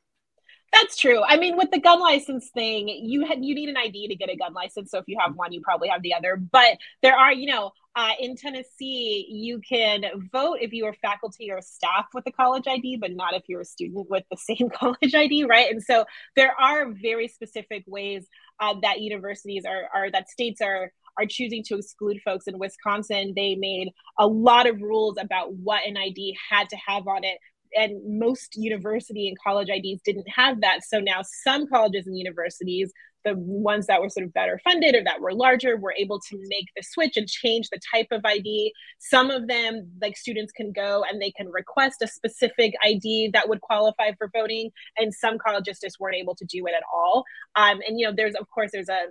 That's 0.74 0.96
true. 0.96 1.22
I 1.22 1.38
mean, 1.38 1.58
with 1.58 1.70
the 1.70 1.80
gun 1.80 2.00
license 2.00 2.50
thing, 2.50 2.88
you 2.88 3.26
had 3.26 3.44
you 3.44 3.54
need 3.54 3.68
an 3.68 3.76
ID 3.76 4.08
to 4.08 4.16
get 4.16 4.30
a 4.30 4.38
gun 4.38 4.54
license. 4.54 4.90
So 4.92 5.00
if 5.00 5.06
you 5.08 5.18
have 5.20 5.36
one, 5.36 5.52
you 5.52 5.62
probably 5.62 5.90
have 5.90 6.02
the 6.02 6.14
other. 6.14 6.38
But 6.38 6.78
there 7.02 7.16
are, 7.16 7.34
you 7.34 7.52
know, 7.52 7.72
uh, 7.96 8.12
in 8.22 8.38
Tennessee, 8.38 9.28
you 9.30 9.60
can 9.60 10.06
vote 10.32 10.60
if 10.62 10.72
you 10.72 10.86
are 10.86 10.94
faculty 10.94 11.52
or 11.52 11.62
staff 11.62 12.06
with 12.14 12.26
a 12.26 12.32
college 12.32 12.68
ID, 12.68 12.98
but 12.98 13.12
not 13.12 13.34
if 13.34 13.44
you're 13.48 13.62
a 13.62 13.66
student 13.66 14.10
with 14.10 14.24
the 14.32 14.38
same 14.38 14.70
college 14.74 15.14
ID, 15.14 15.44
right? 15.44 15.70
And 15.70 15.84
so 15.84 16.06
there 16.38 16.56
are 16.58 16.90
very 16.90 17.28
specific 17.28 17.84
ways 17.86 18.26
uh, 18.62 18.76
that 18.82 19.02
universities 19.02 19.66
are, 19.66 19.90
are 19.94 20.10
that 20.12 20.30
states 20.30 20.62
are 20.62 20.94
are 21.18 21.26
choosing 21.26 21.62
to 21.62 21.76
exclude 21.78 22.22
folks 22.24 22.48
in 22.48 22.58
Wisconsin. 22.58 23.34
They 23.36 23.56
made 23.56 23.90
a 24.18 24.26
lot 24.28 24.66
of 24.66 24.82
rules 24.82 25.18
about 25.20 25.54
what 25.54 25.86
an 25.86 25.98
ID 25.98 26.38
had 26.50 26.70
to 26.70 26.78
have 26.88 27.08
on 27.08 27.24
it 27.24 27.38
and 27.76 28.20
most 28.20 28.56
university 28.56 29.28
and 29.28 29.38
college 29.40 29.70
IDs 29.70 30.02
didn't 30.04 30.28
have 30.30 30.62
that. 30.62 30.84
So 30.84 31.00
now 31.00 31.22
some 31.44 31.68
colleges 31.68 32.08
and 32.08 32.18
universities, 32.18 32.92
the 33.24 33.36
ones 33.38 33.88
that 33.88 34.02
were 34.02 34.10
sort 34.10 34.26
of 34.26 34.34
better 34.34 34.60
funded 34.64 34.96
or 34.96 35.04
that 35.04 35.22
were 35.22 35.34
larger, 35.34 35.78
were 35.78 35.94
able 35.98 36.20
to 36.20 36.38
make 36.48 36.66
the 36.76 36.84
switch 36.84 37.18
and 37.18 37.28
change 37.28 37.70
the 37.70 37.80
type 37.94 38.08
of 38.12 38.22
ID. 38.26 38.74
Some 39.00 39.30
of 39.30 39.48
them, 39.48 39.92
like 40.02 40.18
students, 40.18 40.52
can 40.52 40.72
go 40.72 41.04
and 41.10 41.22
they 41.22 41.32
can 41.32 41.48
request 41.50 42.02
a 42.02 42.08
specific 42.08 42.74
ID 42.84 43.32
that 43.34 43.48
would 43.48 43.62
qualify 43.62 44.12
for 44.18 44.30
voting, 44.34 44.72
and 44.98 45.14
some 45.14 45.38
colleges 45.38 45.80
just 45.80 46.00
weren't 46.00 46.16
able 46.16 46.36
to 46.36 46.46
do 46.46 46.66
it 46.66 46.74
at 46.76 46.84
all. 46.94 47.24
Um, 47.56 47.80
and 47.88 48.00
you 48.00 48.08
know, 48.08 48.14
there's 48.16 48.36
of 48.36 48.48
course 48.50 48.72
there's 48.74 48.90
a 48.90 49.08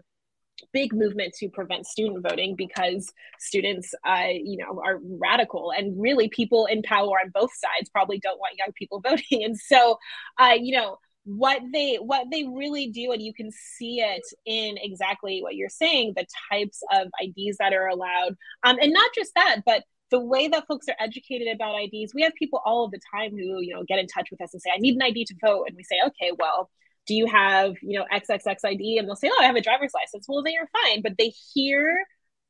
big 0.73 0.93
movement 0.93 1.35
to 1.35 1.49
prevent 1.49 1.87
student 1.87 2.27
voting 2.29 2.55
because 2.57 3.13
students 3.39 3.95
uh, 4.07 4.29
you 4.29 4.57
know 4.57 4.81
are 4.85 5.01
radical 5.03 5.73
and 5.77 6.01
really 6.01 6.29
people 6.29 6.67
in 6.67 6.83
power 6.83 7.17
on 7.23 7.31
both 7.33 7.51
sides 7.55 7.91
probably 7.91 8.19
don't 8.19 8.39
want 8.39 8.59
young 8.59 8.73
people 8.75 9.01
voting. 9.07 9.45
And 9.45 9.59
so 9.59 9.99
uh, 10.39 10.57
you 10.61 10.77
know 10.77 10.99
what 11.25 11.61
they 11.73 11.97
what 11.97 12.27
they 12.33 12.45
really 12.45 12.89
do 12.89 13.13
and 13.13 13.21
you 13.21 13.35
can 13.35 13.51
see 13.53 14.01
it 14.01 14.23
in 14.47 14.77
exactly 14.79 15.43
what 15.43 15.55
you're 15.55 15.69
saying 15.69 16.15
the 16.17 16.27
types 16.51 16.81
of 16.93 17.09
ids 17.23 17.57
that 17.59 17.73
are 17.73 17.89
allowed. 17.89 18.37
Um, 18.65 18.79
and 18.81 18.93
not 18.93 19.11
just 19.15 19.33
that 19.35 19.59
but 19.67 19.85
the 20.11 20.19
way 20.19 20.49
that 20.49 20.67
folks 20.67 20.89
are 20.89 20.97
educated 20.99 21.49
about 21.55 21.75
ids 21.75 22.15
we 22.15 22.23
have 22.23 22.35
people 22.35 22.61
all 22.65 22.85
of 22.85 22.91
the 22.91 23.01
time 23.15 23.31
who 23.33 23.61
you 23.61 23.75
know 23.75 23.85
get 23.87 23.99
in 23.99 24.07
touch 24.07 24.29
with 24.31 24.41
us 24.41 24.53
and 24.55 24.63
say 24.63 24.71
i 24.75 24.79
need 24.79 24.97
an 24.97 25.03
id 25.03 25.25
to 25.27 25.35
vote. 25.43 25.67
And 25.69 25.77
we 25.77 25.85
say 25.85 25.97
okay 26.07 26.33
well 26.39 26.71
do 27.07 27.15
you 27.15 27.27
have 27.27 27.75
you 27.83 27.99
know 27.99 28.07
xxxid 28.13 28.99
and 28.99 29.09
they'll 29.09 29.17
say 29.17 29.31
oh 29.33 29.43
i 29.43 29.47
have 29.47 29.57
a 29.57 29.61
driver's 29.61 29.93
license. 29.95 30.27
Well 30.29 30.43
then 30.43 30.55
you're 30.55 30.69
fine 30.85 31.03
but 31.03 31.17
they 31.19 31.33
hear 31.55 31.99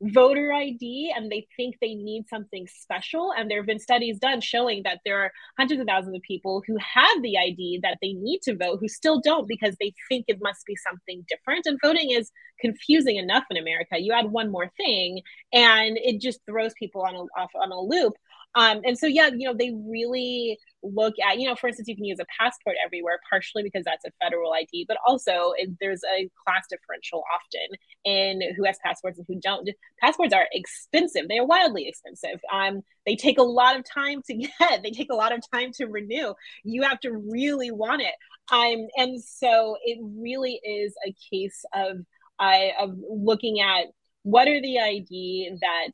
voter 0.02 0.50
id 0.52 1.12
and 1.14 1.30
they 1.30 1.46
think 1.56 1.76
they 1.80 1.94
need 1.94 2.24
something 2.28 2.66
special. 2.66 3.32
And 3.36 3.50
there 3.50 3.58
have 3.58 3.66
been 3.66 3.78
studies 3.78 4.18
done 4.18 4.40
showing 4.40 4.82
that 4.84 5.00
there 5.04 5.20
are 5.20 5.32
hundreds 5.58 5.80
of 5.80 5.86
thousands 5.86 6.16
of 6.16 6.22
people 6.22 6.62
who 6.66 6.76
have 6.78 7.22
the 7.22 7.36
id 7.36 7.80
that 7.82 7.98
they 8.00 8.14
need 8.14 8.40
to 8.42 8.56
vote 8.56 8.78
who 8.80 8.88
still 8.88 9.20
don't 9.20 9.46
because 9.46 9.76
they 9.78 9.92
think 10.08 10.24
it 10.28 10.38
must 10.40 10.64
be 10.66 10.76
something 10.76 11.24
different. 11.28 11.66
And 11.66 11.78
voting 11.82 12.10
is 12.12 12.30
confusing 12.60 13.16
enough 13.16 13.44
in 13.50 13.56
america. 13.56 13.98
You 13.98 14.12
add 14.12 14.30
one 14.30 14.50
more 14.50 14.70
thing 14.76 15.20
and 15.52 15.98
it 15.98 16.20
just 16.20 16.40
throws 16.46 16.72
people 16.78 17.02
on 17.02 17.14
a 17.14 17.24
off 17.38 17.50
on 17.54 17.70
a 17.70 17.80
loop. 17.80 18.14
Um, 18.54 18.80
and 18.84 18.98
so 18.98 19.06
yeah 19.06 19.28
you 19.28 19.46
know 19.46 19.54
they 19.54 19.72
really 19.86 20.58
look 20.82 21.14
at, 21.18 21.38
you 21.38 21.48
know, 21.48 21.54
for 21.54 21.68
instance, 21.68 21.88
you 21.88 21.96
can 21.96 22.04
use 22.04 22.18
a 22.20 22.26
passport 22.38 22.76
everywhere, 22.84 23.18
partially 23.28 23.62
because 23.62 23.84
that's 23.84 24.04
a 24.04 24.10
federal 24.22 24.52
ID, 24.52 24.86
but 24.88 24.96
also 25.06 25.52
there's 25.80 26.02
a 26.16 26.28
class 26.44 26.66
differential 26.68 27.22
often 27.34 27.78
in 28.04 28.54
who 28.56 28.64
has 28.64 28.78
passports 28.82 29.18
and 29.18 29.26
who 29.28 29.40
don't. 29.40 29.68
Passports 30.00 30.34
are 30.34 30.46
expensive; 30.52 31.28
they 31.28 31.38
are 31.38 31.46
wildly 31.46 31.86
expensive. 31.88 32.40
Um, 32.52 32.82
they 33.06 33.16
take 33.16 33.38
a 33.38 33.42
lot 33.42 33.76
of 33.76 33.84
time 33.84 34.22
to 34.26 34.34
get. 34.60 34.82
They 34.82 34.90
take 34.90 35.10
a 35.10 35.16
lot 35.16 35.32
of 35.32 35.42
time 35.52 35.72
to 35.74 35.86
renew. 35.86 36.34
You 36.64 36.82
have 36.82 37.00
to 37.00 37.12
really 37.12 37.70
want 37.70 38.02
it. 38.02 38.14
Um, 38.52 38.88
and 38.96 39.22
so 39.22 39.76
it 39.84 39.98
really 40.02 40.60
is 40.64 40.94
a 41.06 41.14
case 41.30 41.64
of 41.74 41.98
uh, 42.38 42.68
of 42.80 42.96
looking 43.08 43.60
at 43.60 43.86
what 44.22 44.48
are 44.48 44.60
the 44.60 44.78
ID 44.78 45.56
that 45.60 45.92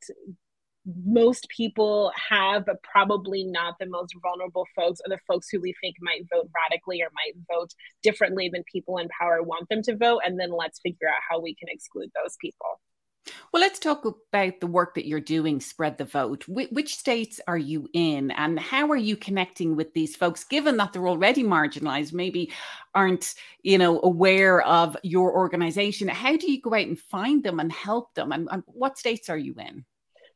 most 1.05 1.47
people 1.49 2.11
have, 2.29 2.65
but 2.65 2.81
probably 2.83 3.43
not 3.43 3.75
the 3.79 3.85
most 3.87 4.13
vulnerable 4.21 4.65
folks 4.75 5.01
or 5.05 5.09
the 5.09 5.19
folks 5.27 5.49
who 5.49 5.59
we 5.59 5.73
think 5.81 5.95
might 6.01 6.25
vote 6.33 6.49
radically 6.55 7.01
or 7.01 7.09
might 7.13 7.35
vote 7.51 7.73
differently 8.03 8.49
than 8.51 8.63
people 8.71 8.97
in 8.97 9.07
power 9.19 9.43
want 9.43 9.67
them 9.69 9.81
to 9.83 9.97
vote. 9.97 10.21
And 10.25 10.39
then 10.39 10.51
let's 10.51 10.79
figure 10.79 11.09
out 11.09 11.21
how 11.29 11.39
we 11.39 11.55
can 11.55 11.67
exclude 11.69 12.09
those 12.15 12.37
people. 12.39 12.79
Well, 13.51 13.61
let's 13.61 13.79
talk 13.79 14.05
about 14.05 14.61
the 14.61 14.67
work 14.67 14.95
that 14.95 15.05
you're 15.05 15.19
doing, 15.19 15.59
Spread 15.59 15.97
the 15.97 16.05
Vote. 16.05 16.43
Wh- 16.43 16.71
which 16.71 16.95
states 16.95 17.41
are 17.47 17.57
you 17.57 17.89
in, 17.93 18.31
and 18.31 18.57
how 18.57 18.89
are 18.89 18.95
you 18.97 19.17
connecting 19.17 19.75
with 19.75 19.93
these 19.93 20.15
folks, 20.15 20.45
given 20.45 20.77
that 20.77 20.93
they're 20.93 21.07
already 21.07 21.43
marginalized, 21.43 22.13
maybe 22.13 22.53
aren't, 22.95 23.33
you 23.63 23.77
know, 23.77 23.99
aware 24.01 24.61
of 24.61 24.95
your 25.03 25.33
organization? 25.33 26.07
How 26.07 26.37
do 26.37 26.49
you 26.49 26.61
go 26.61 26.73
out 26.73 26.87
and 26.87 26.97
find 26.97 27.43
them 27.43 27.59
and 27.59 27.71
help 27.71 28.13
them? 28.13 28.31
And, 28.31 28.47
and 28.49 28.63
what 28.67 28.97
states 28.97 29.29
are 29.29 29.37
you 29.37 29.55
in? 29.59 29.83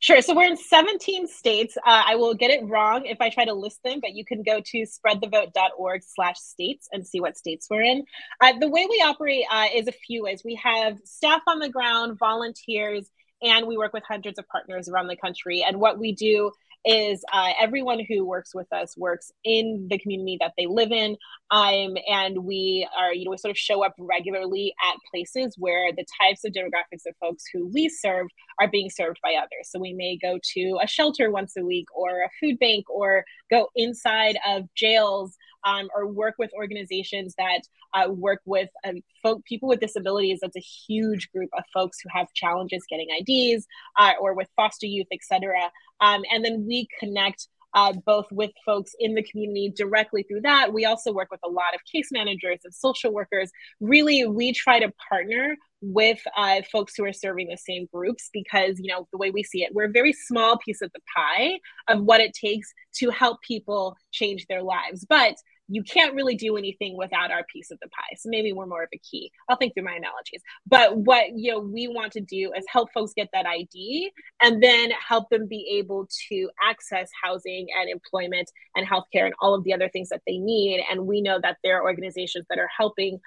Sure. 0.02 0.20
So 0.24 0.36
we're 0.36 0.48
in 0.48 0.58
17 0.58 1.28
states. 1.28 1.78
Uh, 1.78 2.02
I 2.08 2.16
will 2.16 2.34
get 2.34 2.50
it 2.50 2.68
wrong 2.68 3.06
if 3.06 3.22
I 3.22 3.30
try 3.30 3.46
to 3.46 3.54
list 3.54 3.84
them, 3.84 4.00
but 4.02 4.16
you 4.16 4.26
can 4.26 4.42
go 4.42 4.60
to 4.60 4.78
spreadthevote.org 4.88 6.02
slash 6.04 6.40
states 6.40 6.88
and 6.92 7.06
see 7.06 7.20
what 7.20 7.38
states 7.38 7.68
we're 7.70 7.84
in. 7.84 8.04
Uh, 8.42 8.54
the 8.60 8.68
way 8.68 8.88
we 8.90 8.96
operate 9.06 9.46
uh, 9.52 9.68
is 9.76 9.88
a 9.88 9.92
few 9.92 10.24
ways. 10.24 10.42
We 10.44 10.56
have 10.56 10.98
staff 11.04 11.42
on 11.48 11.60
the 11.60 11.70
ground, 11.70 12.18
volunteers, 12.18 13.08
and 13.44 13.68
we 13.68 13.78
work 13.78 13.94
with 13.94 14.02
hundreds 14.08 14.40
of 14.40 14.48
partners 14.48 14.90
around 14.90 15.06
the 15.06 15.16
country. 15.16 15.64
And 15.68 15.80
what 15.80 16.00
we 16.00 16.14
do 16.14 16.52
is 16.86 17.24
uh, 17.32 17.52
everyone 17.60 18.04
who 18.08 18.26
works 18.26 18.56
with 18.56 18.72
us 18.74 18.98
works 18.98 19.32
in 19.44 19.88
the 19.90 20.00
community 20.00 20.38
that 20.40 20.54
they 20.58 20.66
live 20.66 20.92
in. 20.92 21.16
Um, 21.52 21.96
and 22.08 22.44
we 22.44 22.88
are, 22.98 23.14
you 23.14 23.26
know, 23.26 23.32
we 23.32 23.38
sort 23.38 23.52
of 23.52 23.58
show 23.58 23.84
up 23.84 23.94
regularly 24.00 24.74
at 24.84 24.96
places 25.12 25.56
where 25.58 25.92
the 25.92 26.06
types 26.22 26.44
of 26.44 26.54
demographics 26.54 27.06
of 27.08 27.16
folks 27.20 27.44
who 27.54 27.68
we 27.68 27.90
serve 27.90 28.28
are 28.60 28.70
being 28.70 28.90
served 28.90 29.20
by 29.22 29.36
others. 29.38 29.70
So 29.70 29.80
we 29.80 29.94
may 29.94 30.18
go 30.18 30.40
to 30.54 30.80
a 30.82 30.88
shelter 30.88 31.30
once 31.30 31.54
a 31.58 31.64
week 31.64 31.88
or 31.94 32.22
a 32.22 32.30
food 32.40 32.58
bank 32.60 32.90
or 32.90 33.26
go 33.50 33.70
inside 33.76 34.38
of 34.48 34.64
jails 34.76 35.38
um, 35.64 35.90
or 35.96 36.08
work 36.08 36.36
with 36.38 36.52
organizations 36.54 37.36
that 37.38 37.62
uh, 37.94 38.10
work 38.10 38.42
with 38.46 38.70
um, 38.88 39.02
folk, 39.22 39.44
people 39.46 39.70
with 39.70 39.80
disabilities. 39.80 40.40
That's 40.42 40.56
a 40.56 40.60
huge 40.60 41.32
group 41.32 41.50
of 41.58 41.64
folks 41.74 42.00
who 42.02 42.10
have 42.14 42.28
challenges 42.34 42.84
getting 42.90 43.08
IDs 43.10 43.66
uh, 44.00 44.14
or 44.20 44.34
with 44.34 44.48
foster 44.56 44.86
youth, 44.86 45.08
etc. 45.12 45.72
Um, 46.00 46.24
and 46.32 46.44
then 46.44 46.66
we 46.68 46.88
connect 47.00 47.48
uh, 47.74 47.94
both 48.06 48.26
with 48.32 48.52
folks 48.66 48.92
in 49.00 49.16
the 49.16 49.24
community 49.24 49.72
directly 49.76 50.24
through 50.24 50.42
that. 50.42 50.74
We 50.74 50.86
also 50.86 51.12
work 51.12 51.30
with 51.32 51.40
a 51.44 51.50
lot 51.50 51.74
of 51.74 51.82
case 51.92 52.10
managers 52.12 52.60
and 52.64 52.74
social 52.74 53.14
workers. 53.14 53.52
Really, 53.80 54.28
we 54.28 54.54
try 54.54 54.80
to 54.80 54.92
partner 55.10 55.56
with 55.82 56.20
uh, 56.38 56.62
folks 56.72 56.94
who 56.96 57.04
are 57.06 57.14
serving 57.14 57.48
the 57.48 57.58
same 57.58 57.88
groups 57.92 58.30
because, 58.32 58.80
you 58.80 58.92
know, 58.92 59.08
the 59.12 59.18
way 59.18 59.32
we 59.32 59.44
see 59.44 59.64
it, 59.64 59.74
we're 59.74 59.86
a 59.86 59.92
very 59.92 60.14
small 60.14 60.58
piece 60.58 60.82
of 60.82 60.92
the 60.94 61.02
pie 61.16 61.60
of 61.88 62.04
what 62.04 62.22
it 62.22 62.34
takes 62.34 62.72
to 62.96 63.10
help 63.10 63.42
people 63.42 63.96
change 64.12 64.46
their 64.48 64.62
lives. 64.62 65.06
But 65.10 65.36
you 65.72 65.84
can't 65.84 66.14
really 66.14 66.36
do 66.36 66.58
anything 66.58 66.98
without 66.98 67.32
our 67.32 67.46
piece 67.52 67.72
of 67.72 67.80
the 67.82 67.88
pie. 67.88 68.16
So 68.18 68.30
maybe 68.30 68.52
we're 68.52 68.66
more 68.66 68.84
of 68.84 68.90
a 68.94 68.98
key. 68.98 69.32
I'll 69.48 69.56
think 69.56 69.74
through 69.74 69.86
my 69.86 69.96
analogies. 69.96 70.42
But 70.68 70.98
what 70.98 71.28
you 71.36 71.54
know 71.54 71.60
we 71.60 71.88
want 71.88 72.12
to 72.14 72.22
do 72.22 72.52
is 72.58 72.66
help 72.68 72.90
folks 72.94 73.14
get 73.16 73.30
that 73.34 73.46
ID 73.46 74.12
and 74.42 74.62
then 74.62 74.92
help 74.92 75.30
them 75.30 75.48
be 75.48 75.78
able 75.80 76.10
to 76.30 76.50
access 76.62 77.10
housing 77.24 77.68
and 77.80 77.90
employment 77.90 78.52
and 78.76 78.86
healthcare 78.86 79.26
and 79.26 79.34
all 79.40 79.54
of 79.54 79.64
the 79.64 79.74
other 79.74 79.88
things 79.88 80.10
that 80.10 80.22
they 80.28 80.38
need. 80.38 80.84
And 80.92 81.08
we 81.08 81.22
know 81.22 81.40
that 81.42 81.58
there 81.64 81.78
are 81.80 81.84
organizations 81.84 82.46
that 82.50 82.60
are 82.60 82.70
helping 82.76 83.20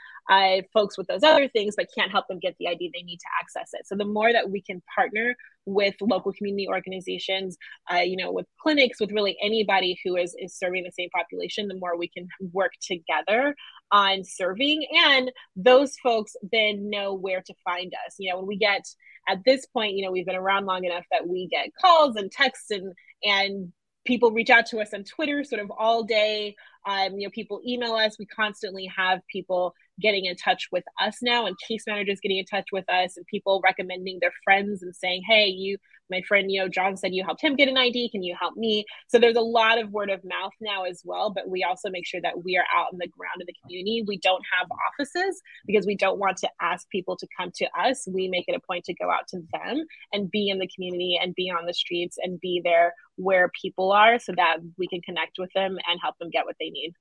folks 0.73 0.97
with 0.97 1.07
those 1.07 1.23
other 1.23 1.49
things, 1.49 1.75
but 1.77 1.89
can't 1.97 2.11
help 2.11 2.27
them 2.29 2.39
get 2.39 2.57
the 2.59 2.69
ID 2.69 2.91
they 2.93 3.03
need 3.03 3.19
to 3.19 3.27
access 3.41 3.71
it. 3.73 3.87
So 3.87 3.95
the 3.95 4.05
more 4.05 4.33
that 4.33 4.51
we 4.51 4.61
can 4.61 4.83
partner 4.95 5.37
with 5.67 5.95
local 6.01 6.33
community 6.33 6.69
organizations, 6.69 7.57
uh, 7.93 7.99
you 7.99 8.17
know, 8.17 8.33
with 8.33 8.47
clinics, 8.61 9.01
with 9.01 9.13
really 9.13 9.37
anybody 9.43 9.99
who 10.05 10.17
is, 10.17 10.35
is 10.39 10.55
serving 10.55 10.85
the 10.85 10.93
same 10.93 11.11
population, 11.11 11.69
the 11.69 11.79
more 11.79 11.97
we 11.97 12.09
can 12.09 12.29
work 12.53 12.73
together 12.81 13.55
on 13.91 14.25
serving. 14.25 14.87
And 15.07 15.31
those 15.57 15.97
folks 16.03 16.37
then 16.51 16.91
know 16.91 17.15
where 17.15 17.43
to 17.43 17.55
find 17.65 17.93
us. 18.07 18.17
You 18.19 18.31
know, 18.31 18.39
when 18.39 18.47
we 18.47 18.57
get 18.57 18.85
at 19.29 19.45
this 19.45 19.67
point, 19.67 19.95
you 19.95 20.05
know, 20.05 20.13
we've 20.13 20.27
been 20.27 20.37
around 20.37 20.67
long 20.67 20.85
enough 20.85 21.05
that 21.11 21.27
we 21.27 21.49
get 21.49 21.71
calls 21.81 22.17
and 22.17 22.31
texts 22.31 22.71
and 22.71 22.93
and 23.23 23.73
people 24.05 24.31
reach 24.31 24.51
out 24.51 24.67
to 24.67 24.81
us 24.81 24.93
on 24.95 25.05
Twitter 25.05 25.45
sort 25.45 25.63
of 25.63 25.71
all 25.71 26.03
day. 26.03 26.57
Um, 26.87 27.19
you 27.19 27.27
know, 27.27 27.31
people 27.31 27.61
email 27.67 27.95
us. 27.95 28.19
We 28.19 28.27
constantly 28.27 28.91
have 28.95 29.21
people 29.31 29.75
getting 30.01 30.27
in 30.27 30.37
touch 30.37 30.69
with 30.73 30.85
us 31.01 31.19
now 31.23 31.47
and 31.47 31.57
case 31.59 31.85
managers 31.87 32.21
getting 32.21 32.39
in 32.39 32.45
touch 32.45 32.69
with 32.73 32.89
us 32.91 33.17
and 33.17 33.27
people 33.27 33.61
recommending 33.65 34.19
their 34.21 34.33
friends 34.43 34.83
and 34.83 34.95
saying, 34.95 35.23
hey, 35.27 35.47
you 35.47 35.79
my 36.11 36.23
friend, 36.23 36.49
know, 36.49 36.69
John 36.69 36.97
said 36.97 37.15
you 37.15 37.25
helped 37.25 37.43
him 37.43 37.57
get 37.57 37.69
an 37.69 37.77
ID. 37.77 38.11
Can 38.11 38.23
you 38.23 38.37
help 38.39 38.57
me? 38.57 38.85
So 39.09 39.19
there's 39.19 39.37
a 39.37 39.41
lot 39.41 39.79
of 39.79 39.91
word 39.91 40.11
of 40.11 40.21
mouth 40.25 40.53
now 40.61 40.85
as 40.85 41.03
well. 41.05 41.31
But 41.31 41.49
we 41.49 41.65
also 41.65 41.91
make 41.91 42.07
sure 42.07 42.21
that 42.23 42.45
we 42.45 42.57
are 42.57 42.65
out 42.77 42.93
in 42.93 42.99
the 42.99 43.09
ground 43.09 43.41
in 43.41 43.47
the 43.47 43.55
community. 43.63 44.05
We 44.07 44.19
don't 44.19 44.43
have 44.59 44.69
offices 44.71 45.41
because 45.67 45.87
we 45.87 45.97
don't 45.97 46.19
want 46.19 46.37
to 46.39 46.51
ask 46.61 46.89
people 46.91 47.17
to 47.17 47.27
come 47.39 47.51
to 47.57 47.69
us. 47.79 48.07
We 48.11 48.29
make 48.29 48.45
it 48.49 48.57
a 48.57 48.61
point 48.61 48.85
to 48.85 48.95
go 48.95 49.11
out 49.11 49.27
to 49.29 49.43
them 49.53 49.85
and 50.13 50.31
be 50.31 50.49
in 50.49 50.59
the 50.59 50.69
community 50.75 51.19
and 51.21 51.35
be 51.35 51.51
on 51.51 51.67
the 51.67 51.75
streets 51.75 52.17
and 52.23 52.41
be 52.41 52.61
there 52.63 52.95
where 53.17 53.51
people 53.61 53.93
are 53.93 54.19
so 54.19 54.33
that 54.37 54.59
we 54.79 54.87
can 54.89 55.01
connect 55.01 55.39
with 55.39 55.51
them 55.55 55.79
and 55.89 56.01
help 56.03 56.19
them 56.19 56.31
get 56.31 56.45
what 56.45 56.57
they 56.61 56.71
need. 56.71 56.93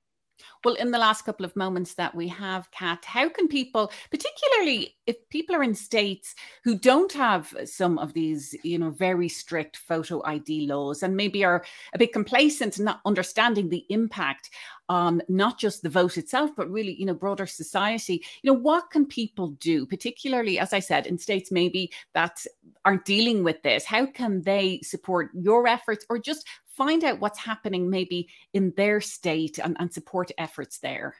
Well, 0.64 0.74
in 0.74 0.90
the 0.90 0.98
last 0.98 1.22
couple 1.22 1.44
of 1.44 1.54
moments 1.56 1.94
that 1.94 2.14
we 2.14 2.28
have, 2.28 2.70
Kat, 2.70 3.04
how 3.04 3.28
can 3.28 3.48
people, 3.48 3.92
particularly 4.10 4.96
if 5.06 5.16
people 5.28 5.54
are 5.54 5.62
in 5.62 5.74
states 5.74 6.34
who 6.64 6.78
don't 6.78 7.12
have 7.12 7.54
some 7.64 7.98
of 7.98 8.14
these, 8.14 8.54
you 8.62 8.78
know, 8.78 8.90
very 8.90 9.28
strict 9.28 9.76
photo 9.76 10.24
ID 10.24 10.66
laws 10.66 11.02
and 11.02 11.16
maybe 11.16 11.44
are 11.44 11.64
a 11.92 11.98
bit 11.98 12.12
complacent 12.12 12.76
and 12.76 12.86
not 12.86 13.00
understanding 13.04 13.68
the 13.68 13.84
impact 13.90 14.50
on 14.88 15.22
not 15.28 15.58
just 15.58 15.82
the 15.82 15.88
vote 15.88 16.18
itself, 16.18 16.50
but 16.56 16.70
really, 16.70 16.94
you 16.94 17.06
know, 17.06 17.14
broader 17.14 17.46
society, 17.46 18.24
you 18.42 18.52
know, 18.52 18.58
what 18.58 18.90
can 18.90 19.06
people 19.06 19.48
do, 19.60 19.86
particularly, 19.86 20.58
as 20.58 20.72
I 20.72 20.80
said, 20.80 21.06
in 21.06 21.18
states 21.18 21.50
maybe 21.50 21.90
that 22.12 22.44
aren't 22.84 23.04
dealing 23.04 23.44
with 23.44 23.62
this? 23.62 23.84
How 23.84 24.06
can 24.06 24.42
they 24.42 24.80
support 24.82 25.30
your 25.34 25.66
efforts 25.66 26.04
or 26.08 26.18
just 26.18 26.46
find 26.74 27.04
out 27.04 27.20
what's 27.20 27.38
happening 27.38 27.88
maybe 27.88 28.28
in 28.52 28.72
their 28.76 29.00
state 29.00 29.58
and, 29.58 29.76
and 29.78 29.92
support 29.92 30.30
efforts 30.38 30.78
there. 30.78 31.14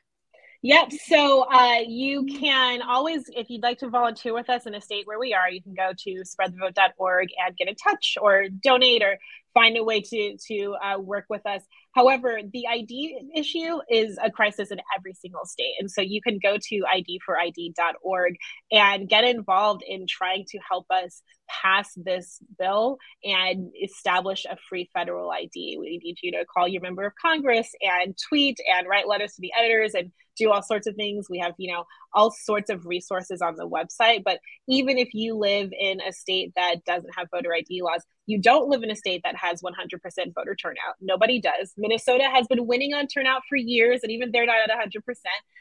Yep. 0.62 0.92
So 0.92 1.42
uh, 1.53 1.81
you 1.87 2.24
can 2.24 2.81
always, 2.81 3.29
if 3.37 3.50
you'd 3.50 3.62
like 3.62 3.79
to 3.81 3.88
volunteer 3.90 4.33
with 4.33 4.48
us 4.48 4.64
in 4.64 4.74
a 4.74 4.81
state 4.81 5.07
where 5.07 5.18
we 5.18 5.35
are, 5.35 5.50
you 5.50 5.62
can 5.62 5.74
go 5.74 5.92
to 5.96 6.22
spreadthevote.org 6.22 7.29
and 7.44 7.57
get 7.57 7.68
in 7.68 7.74
touch 7.74 8.16
or 8.20 8.48
donate 8.48 9.03
or 9.03 9.18
find 9.55 9.77
a 9.77 9.85
way 9.85 10.01
to 10.01 10.37
to 10.49 10.77
uh, 10.85 10.99
work 10.99 11.25
with 11.31 11.47
us. 11.47 11.62
However, 11.93 12.40
the 12.53 12.67
ID 12.69 13.31
issue 13.35 13.79
is 13.88 14.19
a 14.23 14.31
crisis 14.31 14.71
in 14.71 14.81
every 14.99 15.14
single 15.14 15.47
state, 15.47 15.75
and 15.79 15.90
so 15.90 16.01
you 16.01 16.21
can 16.21 16.38
go 16.43 16.59
to 16.61 16.85
idforid.org 16.95 18.35
and 18.73 19.09
get 19.09 19.25
involved 19.25 19.83
in 19.87 20.07
trying 20.09 20.45
to 20.49 20.59
help 20.69 20.87
us 20.90 21.23
pass 21.49 21.90
this 21.97 22.40
bill 22.59 22.99
and 23.23 23.71
establish 23.83 24.45
a 24.45 24.57
free 24.69 24.90
federal 24.95 25.31
ID. 25.31 25.77
We 25.79 26.01
need 26.03 26.19
you 26.23 26.33
to 26.33 26.45
call 26.45 26.67
your 26.67 26.83
member 26.83 27.05
of 27.07 27.12
Congress 27.21 27.71
and 27.81 28.17
tweet 28.29 28.59
and 28.73 28.88
write 28.88 29.07
letters 29.07 29.35
to 29.35 29.40
the 29.40 29.53
editors 29.57 29.95
and 29.95 30.11
do 30.37 30.51
all 30.51 30.62
sorts 30.62 30.87
of 30.87 30.97
things. 30.97 31.29
We 31.31 31.38
have, 31.38 31.55
you 31.59 31.73
know, 31.73 31.85
all 32.14 32.31
sorts 32.31 32.70
of 32.70 32.87
resources 32.87 33.42
on 33.42 33.57
the 33.57 33.68
website. 33.68 34.24
But 34.24 34.40
even 34.68 34.98
if 34.98 35.12
you 35.12 35.35
live 35.35 35.70
in 35.79 36.00
a 36.00 36.12
state 36.12 36.53
that 36.57 36.85
doesn't 36.85 37.14
have 37.16 37.29
voter 37.31 37.55
ID 37.55 37.83
laws, 37.83 38.03
you 38.27 38.40
don't 38.40 38.68
live 38.68 38.83
in 38.83 38.90
a 38.90 38.96
state 38.96 39.20
that 39.24 39.37
has 39.37 39.61
100% 39.61 40.35
voter 40.35 40.55
turnout. 40.55 40.94
Nobody 41.00 41.40
does. 41.40 41.74
Minnesota 41.77 42.24
has 42.33 42.46
been 42.46 42.66
winning 42.66 42.94
on 42.94 43.07
turnout 43.07 43.42
for 43.48 43.57
years, 43.57 44.00
and 44.03 44.11
even 44.11 44.31
they're 44.33 44.46
not 44.46 44.57
at 44.68 44.70
100%. 44.70 45.03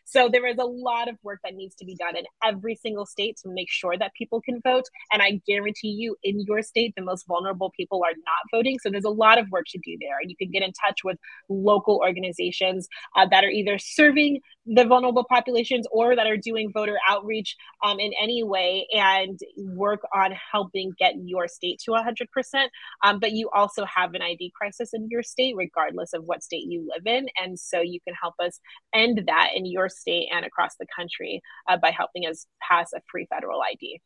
So 0.05 0.29
there 0.29 0.47
is 0.47 0.57
a 0.57 0.65
lot 0.65 1.09
of 1.09 1.17
work 1.23 1.39
that 1.43 1.55
needs 1.55 1.75
to 1.75 1.85
be 1.85 1.95
done 1.95 2.15
in 2.15 2.25
every 2.43 2.75
single 2.75 3.05
state 3.05 3.37
to 3.43 3.49
make 3.49 3.69
sure 3.69 3.97
that 3.97 4.13
people 4.13 4.41
can 4.41 4.61
vote. 4.61 4.85
And 5.11 5.21
I 5.21 5.41
guarantee 5.45 5.89
you, 5.89 6.15
in 6.23 6.39
your 6.41 6.61
state, 6.61 6.93
the 6.95 7.03
most 7.03 7.25
vulnerable 7.27 7.71
people 7.75 8.01
are 8.05 8.15
not 8.15 8.57
voting. 8.57 8.79
So 8.79 8.89
there's 8.89 9.03
a 9.03 9.09
lot 9.09 9.37
of 9.37 9.49
work 9.49 9.65
to 9.69 9.79
do 9.79 9.97
there. 9.99 10.19
And 10.21 10.29
you 10.29 10.37
can 10.37 10.51
get 10.51 10.63
in 10.63 10.71
touch 10.73 11.03
with 11.03 11.17
local 11.49 11.97
organizations 11.97 12.87
uh, 13.15 13.27
that 13.27 13.43
are 13.43 13.49
either 13.49 13.77
serving 13.77 14.39
the 14.65 14.85
vulnerable 14.85 15.25
populations 15.29 15.85
or 15.91 16.15
that 16.15 16.27
are 16.27 16.37
doing 16.37 16.71
voter 16.73 16.97
outreach 17.07 17.55
um, 17.83 17.99
in 17.99 18.11
any 18.21 18.43
way 18.43 18.87
and 18.93 19.39
work 19.57 20.01
on 20.13 20.33
helping 20.51 20.93
get 20.97 21.13
your 21.23 21.47
state 21.47 21.79
to 21.79 21.91
100%. 21.91 22.67
Um, 23.03 23.19
but 23.19 23.33
you 23.33 23.49
also 23.53 23.85
have 23.85 24.13
an 24.13 24.21
ID 24.21 24.53
crisis 24.55 24.91
in 24.93 25.07
your 25.09 25.23
state, 25.23 25.55
regardless 25.57 26.13
of 26.13 26.23
what 26.25 26.43
state 26.43 26.65
you 26.67 26.87
live 26.93 27.05
in. 27.05 27.27
And 27.41 27.59
so 27.59 27.81
you 27.81 27.99
can 28.07 28.15
help 28.21 28.35
us 28.39 28.59
end 28.93 29.23
that 29.27 29.49
in 29.55 29.65
your 29.65 29.89
state 29.89 30.29
and 30.33 30.45
across 30.45 30.75
the 30.79 30.87
country 30.95 31.41
uh, 31.67 31.77
by 31.77 31.91
helping 31.91 32.23
us 32.25 32.47
pass 32.61 32.93
a 32.93 33.01
free 33.11 33.27
federal 33.29 33.61
ID. 33.61 34.01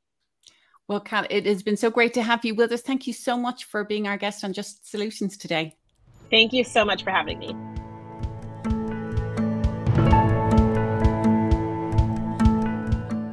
Well, 0.87 1.01
Kat, 1.01 1.27
it 1.29 1.45
has 1.45 1.63
been 1.63 1.77
so 1.77 1.89
great 1.89 2.13
to 2.13 2.23
have 2.23 2.45
you 2.45 2.55
with 2.55 2.71
us. 2.71 2.81
Thank 2.81 3.07
you 3.07 3.13
so 3.13 3.37
much 3.37 3.65
for 3.65 3.83
being 3.83 4.07
our 4.07 4.17
guest 4.17 4.43
on 4.43 4.53
Just 4.53 4.89
Solutions 4.89 5.37
today. 5.37 5.75
Thank 6.31 6.53
you 6.53 6.63
so 6.63 6.85
much 6.85 7.03
for 7.03 7.11
having 7.11 7.39
me. 7.39 7.76